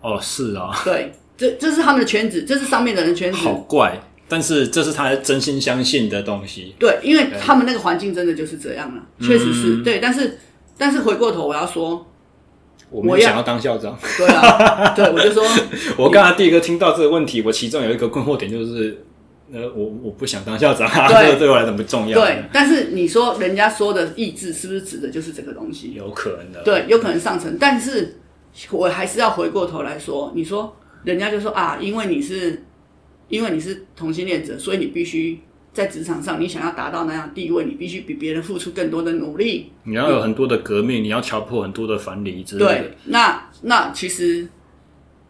[0.00, 3.38] 哦，是啊，对，这这是他们的圈子，这是上面的人圈子。
[3.38, 6.72] 好怪，但是这是他真心相信的东西。
[6.78, 9.98] 对，因为他们那个环境真的就是这样了，确实是、嗯、对。
[9.98, 10.38] 但是
[10.80, 12.06] 但是回过头我要说，
[12.88, 13.98] 我们想要当校长。
[14.16, 15.44] 对啊， 对，我就说，
[15.98, 19.04] 我刚才第一个听到这个问题，我其中有一个困惑点就是。
[19.52, 22.16] 呃，我我不想当校长，这个对我来讲不重要。
[22.16, 25.92] 对，但是你说人家说的意志是不是指的就是这个东西？
[25.92, 26.62] 有可能的。
[26.62, 28.20] 对，有可能上层，但是
[28.70, 32.62] 我还是要回过头来说，你说人家就说啊，因为你是
[33.26, 35.40] 因为你是同性恋者，所以你必须
[35.72, 39.72] 在职场上，你想要达到那样地位，你必须比别人付出更多的努力。
[39.84, 42.74] 你要有很多的革命，嗯、你要敲破很多的藩篱之类的。
[42.74, 44.48] 对，那那其实，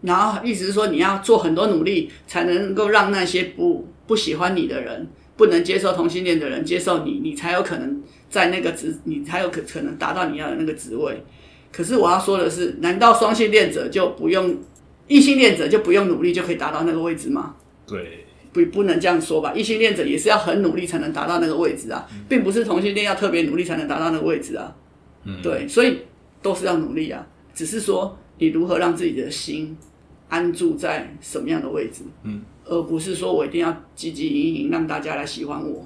[0.03, 3.89] 然后意思是说，你要做很多努力，才能够让那些不。
[4.07, 11.23] 不喜欢你的人，不能接受同性恋的人接受你，你才有可能在那个职，你才有可可能达到你要的那个职位。
[11.71, 14.59] 可是我要说的是，难道双性恋者就不用，
[15.07, 17.55] 异性恋者就不用努力就可以达到那个位置吗？
[17.87, 19.53] 对，不不能这样说吧。
[19.55, 24.77] 异性恋者也是要很努力才能达到那个位置啊，并不是同性恋要特别努力才能达到那个位置啊。
[25.25, 25.99] 嗯，对，所以
[26.43, 29.77] 都是要努力啊，只是说你如何让自己的心
[30.29, 32.03] 安住在什么样的位置。
[32.25, 32.43] 嗯。
[32.67, 35.85] 而不是说我一定要积极营营让大家来喜欢我。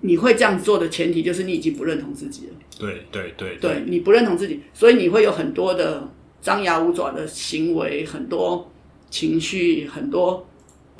[0.00, 2.52] 你会这样做的前提就是你已经不认同自己了。
[2.80, 6.08] 对对对，对，对你不认同自己，所以你会有很多的
[6.40, 8.68] 张牙舞爪的行为，很多
[9.08, 10.44] 情绪，很多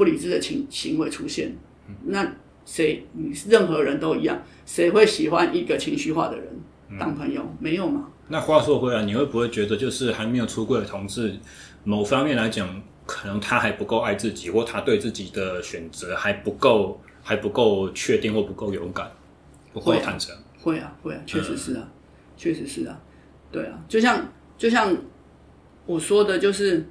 [0.02, 1.56] 不理智的情行为出现。
[2.06, 2.28] 那
[2.64, 3.06] 谁？
[3.12, 6.44] 你任何人都一样，谁会喜欢一个情绪化的人
[6.98, 7.40] 当朋友？
[7.60, 8.10] 没有吗？
[8.26, 11.38] 那话说回来，你会不会觉得，就是还没有出柜的同志，
[11.84, 12.82] 某方面来讲？
[13.06, 19.10] 可能他还不够爱自己，或他对自己的选择还不够，还不够确定，或不够勇敢，
[19.72, 20.34] 不够坦诚。
[20.60, 21.88] 会啊，会啊，确实是啊，
[22.36, 23.00] 确、嗯、实是啊，
[23.52, 24.28] 对啊，就像
[24.58, 24.96] 就像
[25.86, 26.88] 我说的，就是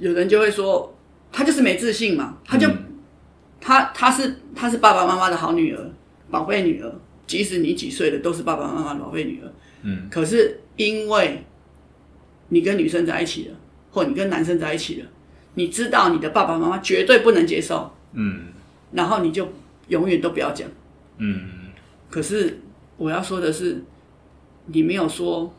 [0.00, 0.92] 有人就会说，
[1.32, 2.76] 他就是没自信嘛，他就、嗯、
[3.60, 5.90] 他他是他是爸爸妈妈的好女儿，
[6.30, 6.92] 宝贝女儿，
[7.26, 9.52] 即使你几岁了，都是爸爸妈妈的宝贝女儿。
[9.82, 11.44] 嗯，可是因为
[12.48, 13.56] 你跟女生在一起了。
[13.92, 15.08] 或你跟男生在一起了，
[15.54, 18.52] 你知道你的爸爸妈妈绝对不能接受，嗯，
[18.92, 19.48] 然后你就
[19.88, 20.68] 永远都不要讲，
[21.18, 21.40] 嗯。
[22.08, 22.60] 可是
[22.96, 23.82] 我要说的是，
[24.66, 25.52] 你没有说，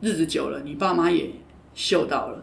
[0.00, 1.28] 日子久了，你爸妈也
[1.74, 2.42] 嗅到了，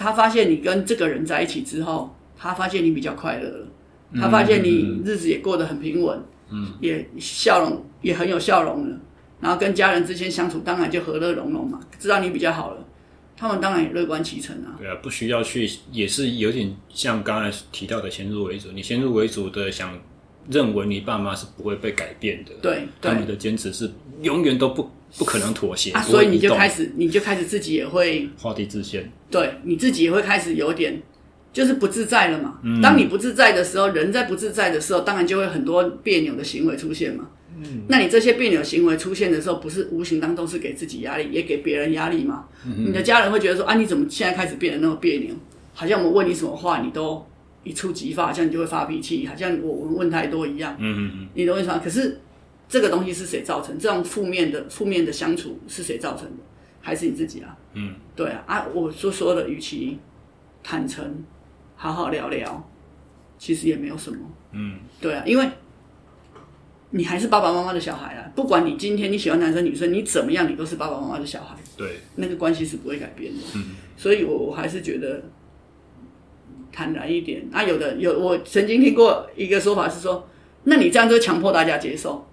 [0.00, 3.66] 他发现你跟这个人在一起之后，他发现你比较快乐了，
[4.14, 8.96] 他发现你日子也过得很平稳，嗯，也笑容也很有笑容了，
[9.42, 12.86] 然后跟家人之间相处当然就和乐融融嘛，知道你比较好了。
[13.36, 14.76] 他们当然也乐观其成啊。
[14.78, 18.72] 对啊，不需要去，也是有点像刚才提到的先入为主。
[18.72, 19.98] 你先入为主的想
[20.50, 23.90] 认为你爸妈是不会被改变的，对，他们的坚持是
[24.22, 26.02] 永远都不不可能妥协啊。
[26.02, 29.10] 所以你就开始，你就开始自己也会画地自限。
[29.30, 31.00] 对，你自己也会开始有点
[31.52, 32.58] 就是不自在了嘛。
[32.62, 32.80] 嗯。
[32.80, 37.28] 当你不自在的时候，人在不自在的时候，当然就会很多别扭的行为出现嘛。
[37.62, 42.46] 嗯，那你这些别扭行为出现的时候，不是无形当中是给自己压力，也给别人压力嘛？
[42.64, 45.34] 嗯、你的家人会觉得说啊，你怎么现在开始变得那么别扭？
[45.74, 47.26] 好像我们问你什么话，你都
[47.64, 50.74] 一触即发，好像你就会发脾气，好像我我们问太多一样。
[50.78, 51.28] 嗯嗯嗯。
[51.34, 51.80] 你懂我意思吗？
[51.82, 52.18] 可是
[52.70, 53.76] 这个东西是谁造成？
[53.76, 56.36] 这种负面的负面的相处是谁造成的？
[56.80, 57.58] 还是你自己啊？
[57.74, 58.44] 嗯，对啊。
[58.46, 59.98] 啊，我就说的，与其
[60.62, 61.24] 坦诚，
[61.74, 62.70] 好好聊聊，
[63.36, 64.18] 其实也没有什么。
[64.52, 65.50] 嗯，对啊，因为
[66.90, 68.30] 你还是爸爸妈妈的小孩啊。
[68.36, 71.56] 不管你今天你喜欢男生女生，你怎么样，你都是爸爸妈妈的小孩。
[71.76, 73.40] 对，那个关系是不会改变的。
[73.56, 75.20] 嗯，所以我我还是觉得
[76.70, 77.48] 坦然一点。
[77.52, 80.28] 啊，有的有，我曾经听过一个说法是说，
[80.62, 82.26] 那你这样就强迫大家接受。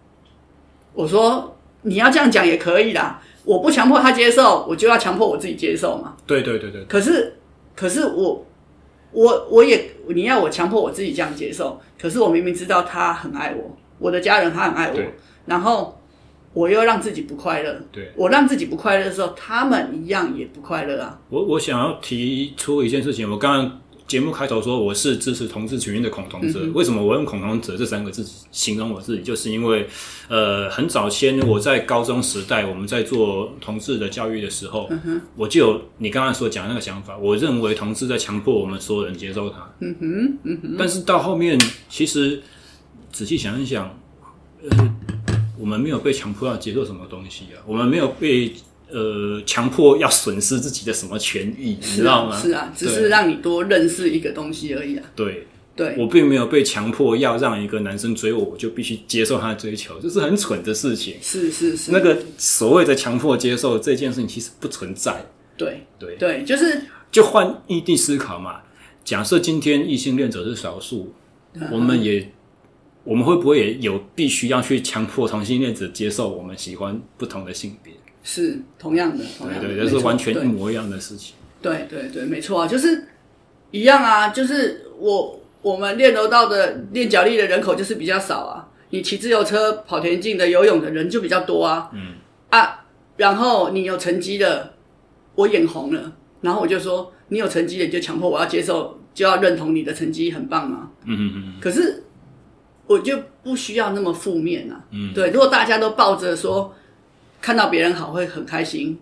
[0.97, 6.15] 我说你要这样讲也可以啦，我不强迫他接受，我就要强迫我自己接受嘛。
[6.25, 6.83] 对对对对。
[6.85, 7.37] 可是
[7.75, 8.45] 可是我
[9.11, 14.99] 我我也你要我强迫我自己这样接受，可是我明明知道他很爱我，我的家人他很爱我，
[15.45, 15.93] 然后。
[16.53, 21.19] 我又让自己不快乐，对，我让自己不快乐的时候，他们一样也不快乐啊。
[21.29, 29.22] 我我想要提出一件事情，我刚刚节目开头说我是支持同志权益的恐同者，嗯，为什么我用恐同者这三个字形容我自己？
[29.22, 29.86] 就是因为，
[30.30, 39.70] 呃，很早先我在高中时代，我们在做同志的教育的时候，嗯、我就有你刚刚所讲那个想法，我认为同志在强迫我们所有人接受他。
[39.80, 40.76] 嗯哼，嗯哼。
[40.80, 42.41] 但是到后面，其实
[43.12, 43.93] 仔细想一想，
[44.70, 44.95] 呃。
[45.60, 48.53] 我们没有被强迫要接受什么东西啊，我们没有被
[48.89, 52.39] 呃强迫要损失自己的什么权益，你知道吗？
[52.39, 55.03] 是啊，只是让你多认识一个东西而已啊。
[55.15, 61.15] 对，对，我并没有被强迫要让一个男生追我，我就必须接受他的追求，这是很蠢的事情。
[61.21, 65.25] 是是是，那个所谓的强迫接受这件事情其实不存在。
[65.57, 66.81] 对对对，就是
[67.11, 68.61] 就换异地思考嘛。
[69.03, 71.13] 假设今天异性恋者是少数，
[71.53, 72.31] 嗯，我们也。
[73.03, 77.93] 我们会不会也有必须要去强迫同性恋者接受我们喜欢不同的性别？
[78.30, 81.34] 是同样的，同样的，对对，这是完全一模一样的事情。
[81.61, 83.07] 对对对，没错啊，就是
[83.71, 91.89] 一样啊，就是我我们练柔道的练脚力的人口就是比较少啊，你骑自由车、跑田径的、游泳的人就比较多啊。
[91.93, 92.15] 嗯
[92.49, 94.73] 啊，然后你有成绩的，
[95.36, 96.11] 我眼红了，
[96.41, 100.91] 然后我就说你有成绩的，你就强迫我要接受，就要认同你的成绩很棒啊。
[101.05, 101.53] 嗯嗯嗯。
[101.61, 102.03] 可是。
[102.89, 104.82] 我就不需要那么负面啊。
[104.91, 105.30] 嗯，对。
[105.32, 106.73] 如果大家都抱着说
[107.41, 108.99] 看到别人好会很开心，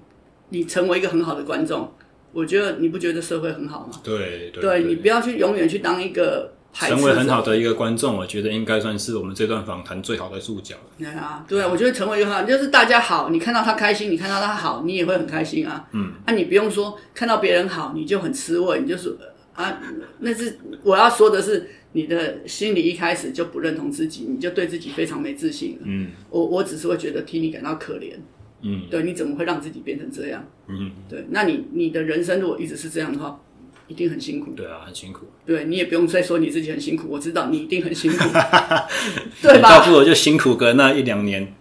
[0.49, 1.91] 你成为一个很好的观众，
[2.31, 3.99] 我觉得你不觉得社会很好吗？
[4.03, 10.75] 对对，对，对，你不要去永远去当一个成为很好的一个观众，我觉得应该算是我们这段访谈最好的注脚。
[10.99, 15.87] 对啊，对，我觉得成为一个好，就是大家好，你看到他开心，你看到他好，你也会很开心啊。
[15.93, 19.13] 嗯，啊，你不用说看到别人好你就很吃味，你就说
[19.53, 19.79] 啊，
[20.19, 21.69] 那是我要说的是。
[21.95, 25.83] 你的心里一开始就不认同自己，你就对自己非常没自信了。
[25.85, 28.15] 嗯，我我只是会觉得替你感到可怜。
[28.63, 30.45] 嗯，对，你怎么会让自己变成这样？
[30.67, 33.39] 嗯，对，那你你的人生如果一直是这样的话，
[33.87, 34.51] 一定很辛苦。
[34.51, 35.25] 对啊，很辛苦。
[35.45, 38.17] 对，你也不用再说你自己很辛苦，我知道你一定很辛苦，
[39.41, 39.79] 对吧？
[39.79, 41.53] 倒不如就辛苦个那一两年，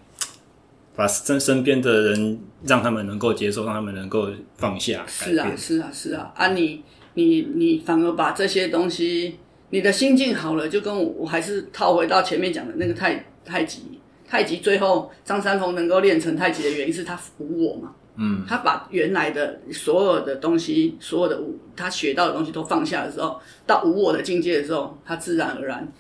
[0.97, 5.05] 把身身边的人让他们能够接受，让他们能够放下。
[5.07, 6.83] 是啊，是啊，是啊，啊你，
[7.15, 9.37] 你你你反而把这些东西。
[9.75, 25.93] 你的心境好了，就跟我我还是套回到前面讲的那个太太极，太极最后张三丰能够练成太极的原因是他服我嘛，嗯，他把原来的所有的东西，所有的无他学到的东西都放下的时候，到无我的境界的时候，他自然而然，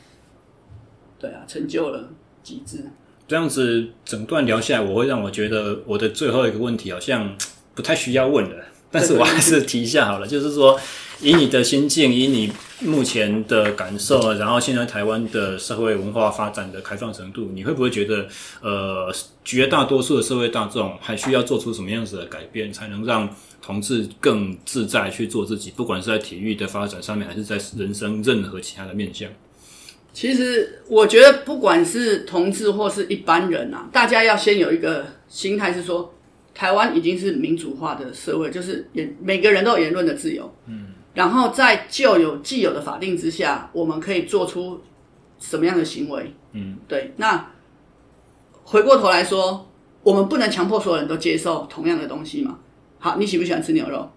[1.19, 2.11] 对啊，成就了
[2.45, 2.79] 极致。
[3.27, 7.37] 这样子整段聊下来，我会让我觉得我的最后一个问题好像
[7.75, 10.79] 不太需要问了，但是我还是提一下好了，就是说。
[11.21, 18.27] 以你的心境，以你目前的感受，然后现在台湾的社会文化发展的开放程度，你会不会觉得，
[18.61, 19.15] 呃，
[19.45, 23.29] 绝大多数的社会大众还需要做出什么样子的改变，才能让
[23.63, 25.71] 同志更自在去做自己？
[25.71, 29.31] 不管是在体育的发展上面，还是在人生任何其他的面向。
[30.13, 36.13] 其实，我觉得不管是同志或是一般人啊，大家要先有一个心态是说，
[36.53, 40.53] 台湾已经是民主化的社会，就是言每个人都有言论的自由。
[40.67, 40.94] 嗯。
[41.15, 44.83] 然后在旧有既有的法定之下，我们可以做出
[45.39, 46.35] 什么样的行为？
[46.53, 47.13] 嗯，对。
[47.17, 47.51] 那
[48.65, 49.71] 回过头来说，
[50.03, 52.59] 我们不能强迫所有人都接受同样的东西嘛？
[52.99, 54.11] 好，你喜不喜欢吃牛肉？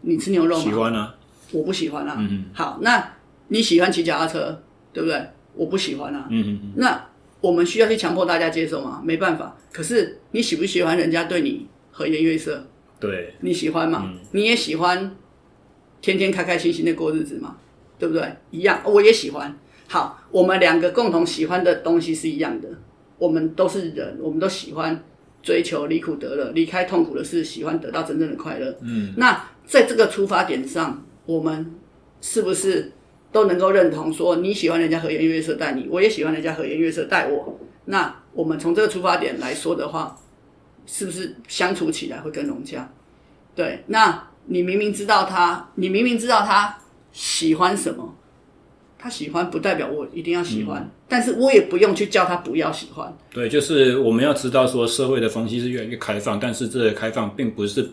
[0.00, 0.62] 你吃牛肉吗？
[0.62, 1.14] 喜欢啊。
[1.52, 2.16] 我不喜欢啊。
[2.18, 2.46] 嗯。
[2.52, 3.12] 好，那
[3.48, 4.62] 你喜欢骑脚踏车，
[4.92, 5.24] 对不对？
[5.54, 6.26] 我不喜欢啊。
[6.28, 6.72] 嗯嗯嗯。
[6.76, 7.08] 那
[7.40, 9.00] 我们需要去强迫大家接受吗？
[9.04, 9.56] 没办法。
[9.70, 12.66] 可是你喜不喜欢人家对你和颜悦色？
[12.98, 13.34] 对。
[13.40, 14.02] 你喜欢吗？
[14.06, 14.18] 嗯。
[14.32, 15.14] 你也喜欢。
[16.02, 17.56] 天天开开心心的过日子嘛，
[17.98, 18.30] 对不对？
[18.50, 19.56] 一样，我也喜欢。
[19.88, 22.68] 好，我们两个共同喜欢的东西是一样的。
[23.18, 25.02] 我们都是人，我们都喜欢
[25.42, 28.76] 追求离苦得乐，离开痛苦的事，喜欢得到真正的快乐。
[28.80, 31.72] 嗯，那在这个出发点上，我们
[32.20, 32.90] 是不是
[33.30, 37.60] 都能够认同说你喜欢人家和颜悦色待你，我也喜欢人家和颜悦色待我？
[37.84, 40.18] 那我们从这个出发点来说的话，
[40.86, 42.92] 是不是相处起来会更融洽？
[43.54, 46.78] 对，那你明明知道他，你明明知道他
[47.12, 48.16] 喜欢什么。
[48.98, 53.12] 他喜欢不代表我一定要喜欢，嗯，但是我也不用去叫他不要喜欢。
[53.32, 57.90] 对，就是我们要知道说，社会的风气是越来越开放，但是这个开放并不是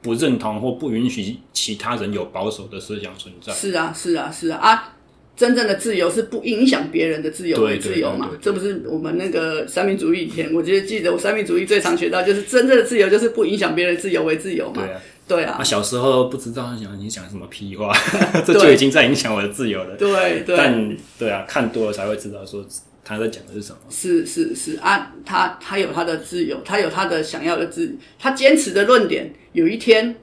[0.00, 3.52] 不认同或不允许其他人有保守的思想存在。
[3.52, 4.96] 是啊，是啊，是啊啊！
[5.34, 8.30] 真正的自由是不影响别人的自由为自由嘛？
[8.40, 14.84] 这不是我们那个三民主义以前，我觉得记得我三民主义最常学到就是真正的自由就是不影响别人自由为自由嘛。
[14.84, 15.00] 对啊。
[15.28, 17.92] 对啊，他小时候不知道他讲你讲什么屁话，
[18.44, 19.96] 这就已经在影响我的自由了。
[19.96, 22.64] 对对，但对啊，看多了才会知道说
[23.04, 23.78] 他在讲的是什么。
[23.88, 30.16] 是是是啊，他他有他的自由，他有他的想要的自由，他坚持的论点，有一天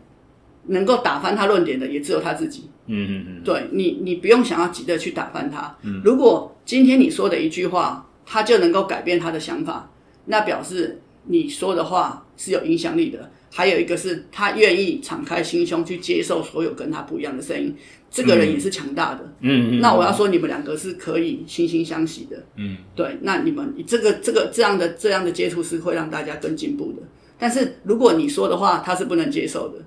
[0.67, 2.69] 能够打翻他论点的，也只有他自己。
[2.91, 5.75] 嗯嗯嗯，对你，你不用想要急着去打翻他。
[5.83, 9.91] 嗯，如果今天你说的一句话，他就能够改变他的想法，
[10.25, 13.31] 那表示你说的话是有影响力的。
[13.51, 17.75] 还有一个是他愿意敞开心胸去接受所有跟他不一样的声音，
[18.11, 19.21] 这个人也是强大的。
[19.41, 19.79] 嗯嗯。
[19.79, 22.37] 那我要说，你们两个是可以惺惺相惜的。
[22.57, 22.77] 嗯。
[22.95, 27.01] 对，那你们这个这个这样的这样的接触是会让大家更进步的。
[27.39, 29.83] 但是如果你说的话他是不能接受的，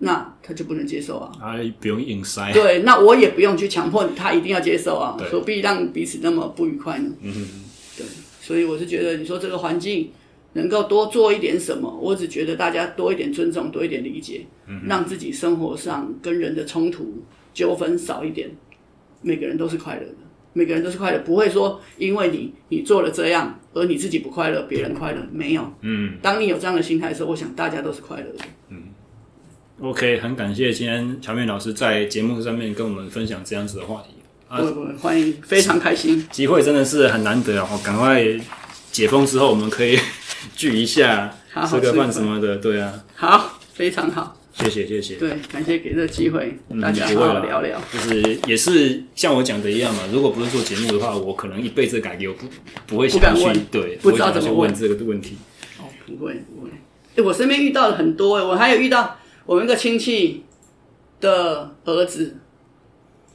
[0.00, 1.32] 那他就不能接受啊。
[1.40, 2.52] 啊，不用硬塞。
[2.52, 7.10] 对，那我也不用去强迫他一定要接受啊，何必让彼此那么不愉快呢？
[7.22, 7.64] 嗯嗯。
[7.96, 8.06] 对，
[8.42, 10.10] 所以我是觉得，你说这个环境。
[10.54, 11.88] 能够多做一点什么？
[12.00, 17.22] 我只觉得大家多一点尊重，多一点理解，嗯、让自己生活上跟人的冲突
[17.52, 18.50] 纠纷少一点。
[19.20, 20.14] 每个人都是快乐的，
[20.52, 25.72] 每个人都是快乐，不会说因为你你做了这样，而你自己不快乐，别人快乐没有。
[25.80, 28.44] 嗯，当你有这样的心态的时候，我想大家都是快乐的。
[28.68, 28.82] 嗯
[29.80, 34.14] ，OK，很感谢今天乔面老师在节目上面跟我们分享这样子的话题。
[34.46, 38.24] 啊，不不，欢迎，非常开心，机会真的是很难得哦，赶快
[38.92, 39.98] 解封之后，我们可以。
[40.56, 41.34] 聚一下，
[41.68, 52.46] 吃个饭什么的，对啊，好，非常好，谢谢谢谢，对，感谢给这个机会，大家好好聊聊，就是也是像我讲的一样嘛，如果不是做节目的话，我可能一辈子改革不
[52.86, 54.72] 不会想去，对，不知道怎么问。
[54.74, 55.36] 这个问题，
[55.78, 56.70] 哦，不会不会，
[57.16, 60.44] 哎，我身边遇到了很多，哎，我还有遇到我们一个亲戚
[61.20, 62.36] 的儿子，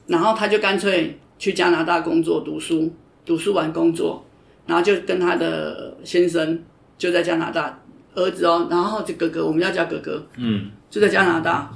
[0.08, 2.94] 然后他就干脆去加拿大工作读书，
[3.26, 4.26] 读书完工作，
[4.68, 6.64] 然后就跟他的先生。
[6.98, 7.80] 就在加拿大，
[8.16, 11.70] 儿子哦，然后这哥哥，我们要叫哥哥，嗯，就在加拿大，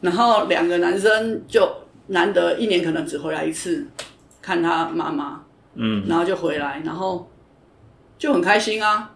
[0.00, 1.68] 然后两个男生就
[2.08, 3.86] 难得一年可能只回来一次
[4.40, 5.42] 看他妈妈，
[5.74, 7.30] 嗯，然后就回来，然后
[8.16, 9.10] 就很开心啊，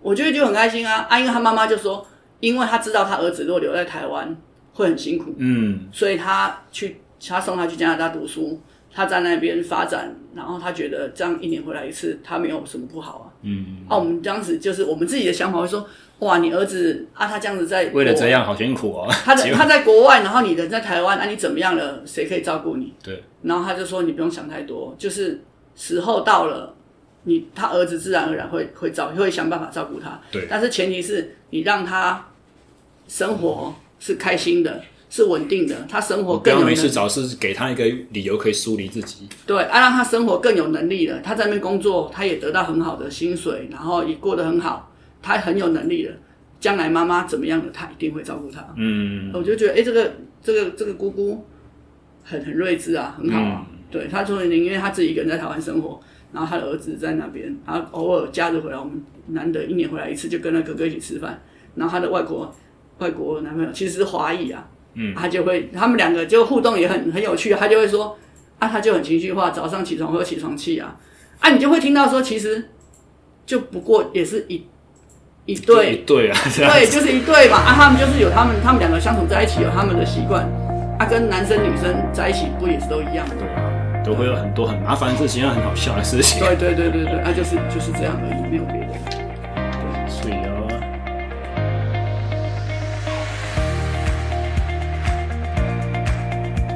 [0.00, 2.06] 我觉得就很开心啊，啊，因为他妈妈就说，
[2.40, 4.36] 因为他知道他儿子如果留在台湾
[4.72, 8.60] 会很辛苦，嗯，所以他去他送他去加拿大读书。
[8.94, 13.31] 他在那边发展，然后他觉得这样一年回来一次，他没有什么不好啊。
[13.42, 15.86] 嗯，啊，我们当时就是我们自己的想法会说，
[16.20, 19.06] 哇，你儿子啊，他这样子在为了这样好辛苦哦。
[19.24, 22.02] 他在他在国外，然后你人在台湾，啊，你怎么样了？
[22.06, 22.92] 谁可以照顾你？
[23.02, 23.22] 对。
[23.42, 25.42] 然后他就说，你不用想太多，就是
[25.74, 26.74] 时候到了，
[27.24, 30.20] 你他儿子自然而然会会照会想办法照顾他。
[30.30, 30.46] 对。
[30.48, 32.28] 但是前提是你让他
[33.08, 34.82] 生活是开心的。
[35.12, 36.64] 是稳定的，他生活更有。
[36.64, 39.28] 没事找事给他一个理由可以梳理自己。
[39.46, 41.20] 对，啊，让他生活更有能力了。
[41.20, 44.90] 他在那边工作，他也得到很好的薪水，然后也过得很好，
[45.20, 46.14] 他很有能力了。
[46.58, 48.66] 将来妈妈怎么样了，他一定会照顾他。
[48.78, 51.44] 嗯，我就觉得，哎、欸，这个这个这个姑姑
[52.24, 53.66] 很很睿智啊，很好啊。
[53.70, 56.00] 嗯、对，他说宁愿他自己一个人在台湾生活，
[56.32, 61.42] 然后他的儿子在那边，然后偶尔假日回来，我们难得一年回来一次，就跟他哥哥一起吃饭。
[61.74, 62.50] 然后他的外国
[62.98, 64.66] 外国男朋友其实是华裔啊。
[64.94, 67.54] 嗯，他就会，他们两个就互动也很很有趣。
[67.54, 68.18] 他就会说，
[68.58, 70.96] 啊，他就很情绪化，早上起床会有起床气啊，
[71.40, 72.70] 啊，你就会听到说，其实
[73.46, 74.66] 就不过也是一
[75.46, 77.56] 一对一对啊，对，就是一对嘛。
[77.56, 80.44] 啊，他们就是有他们，他们两个相处在一起有他们的习惯，
[80.98, 83.36] 啊，跟男生女生在一起不也是都一样的？
[83.36, 86.38] 对啊，都会有很多很麻烦的事情，很好笑的事情。
[86.40, 89.21] 对对对对对，啊，就是就是这样而已，没有别的。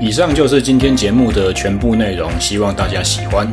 [0.07, 3.45] 以上就是今天节目的全部内容，希望大家喜欢。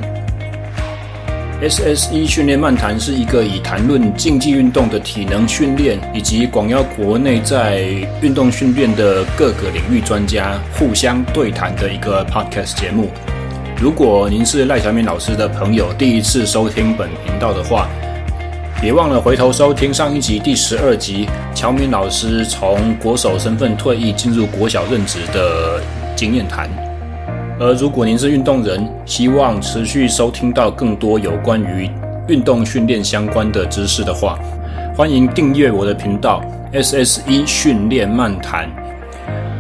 [1.64, 7.86] SSE 训练漫谈是一个以谈论竞技运动的体能训练，以及广邀国内在
[8.22, 13.10] 运动训练的各个领域专家互相对谈的一个 podcast 节目。
[13.82, 17.90] 如果您是赖小敏老师的朋友，第一次收听本频道的话，
[18.80, 25.82] 别忘了回头收听上一集第十二集，乔敏老师从国手身份退役进入国小任职的。
[26.16, 26.70] 经验谈。
[27.60, 31.90] 而如果您是运动人，希望持续收听到更多有关于
[32.28, 34.40] 运动训练相关的知识的话，
[34.96, 38.70] 欢迎订阅我的频道 SSE 训练漫谈。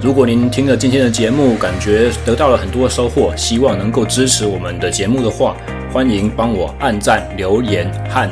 [0.01, 5.55] 如果您听了今天的节目，感觉得到了很多收获，希望能够支持我们的节目的话，
[5.93, 8.29] 欢迎帮我按赞、留言和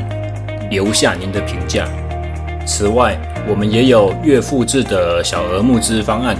[0.70, 1.88] 留下您的评价。
[2.66, 3.18] 此外，
[3.48, 6.36] 我们也有月付制的小额募资方案，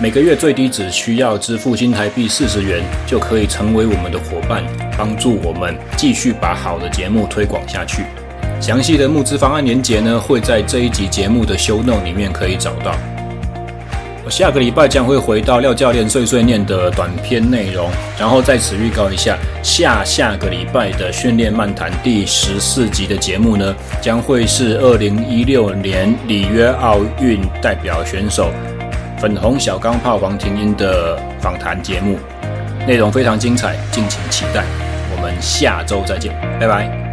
[0.00, 4.62] 每个月最低只需要支付新台币四十元，就可以成为我们的伙伴，
[4.96, 8.04] 帮助我们继续把好的节目推广下去。
[8.60, 12.94] 详细的募资方案链接呢，会在这一集节目的 show note 里面可以找到。
[14.24, 28.52] 我下个礼拜将会回到廖教练碎碎念的短篇内容，然后在此预告一下，下下个礼拜的训练漫谈第十四集的节目呢，将会是二零一六年里约奥运代表选手
[29.20, 32.18] 粉红小钢炮黄庭英的访谈节目，
[32.86, 34.64] 内容非常精彩，敬请期待。
[35.14, 37.07] 我们下周再见，拜拜。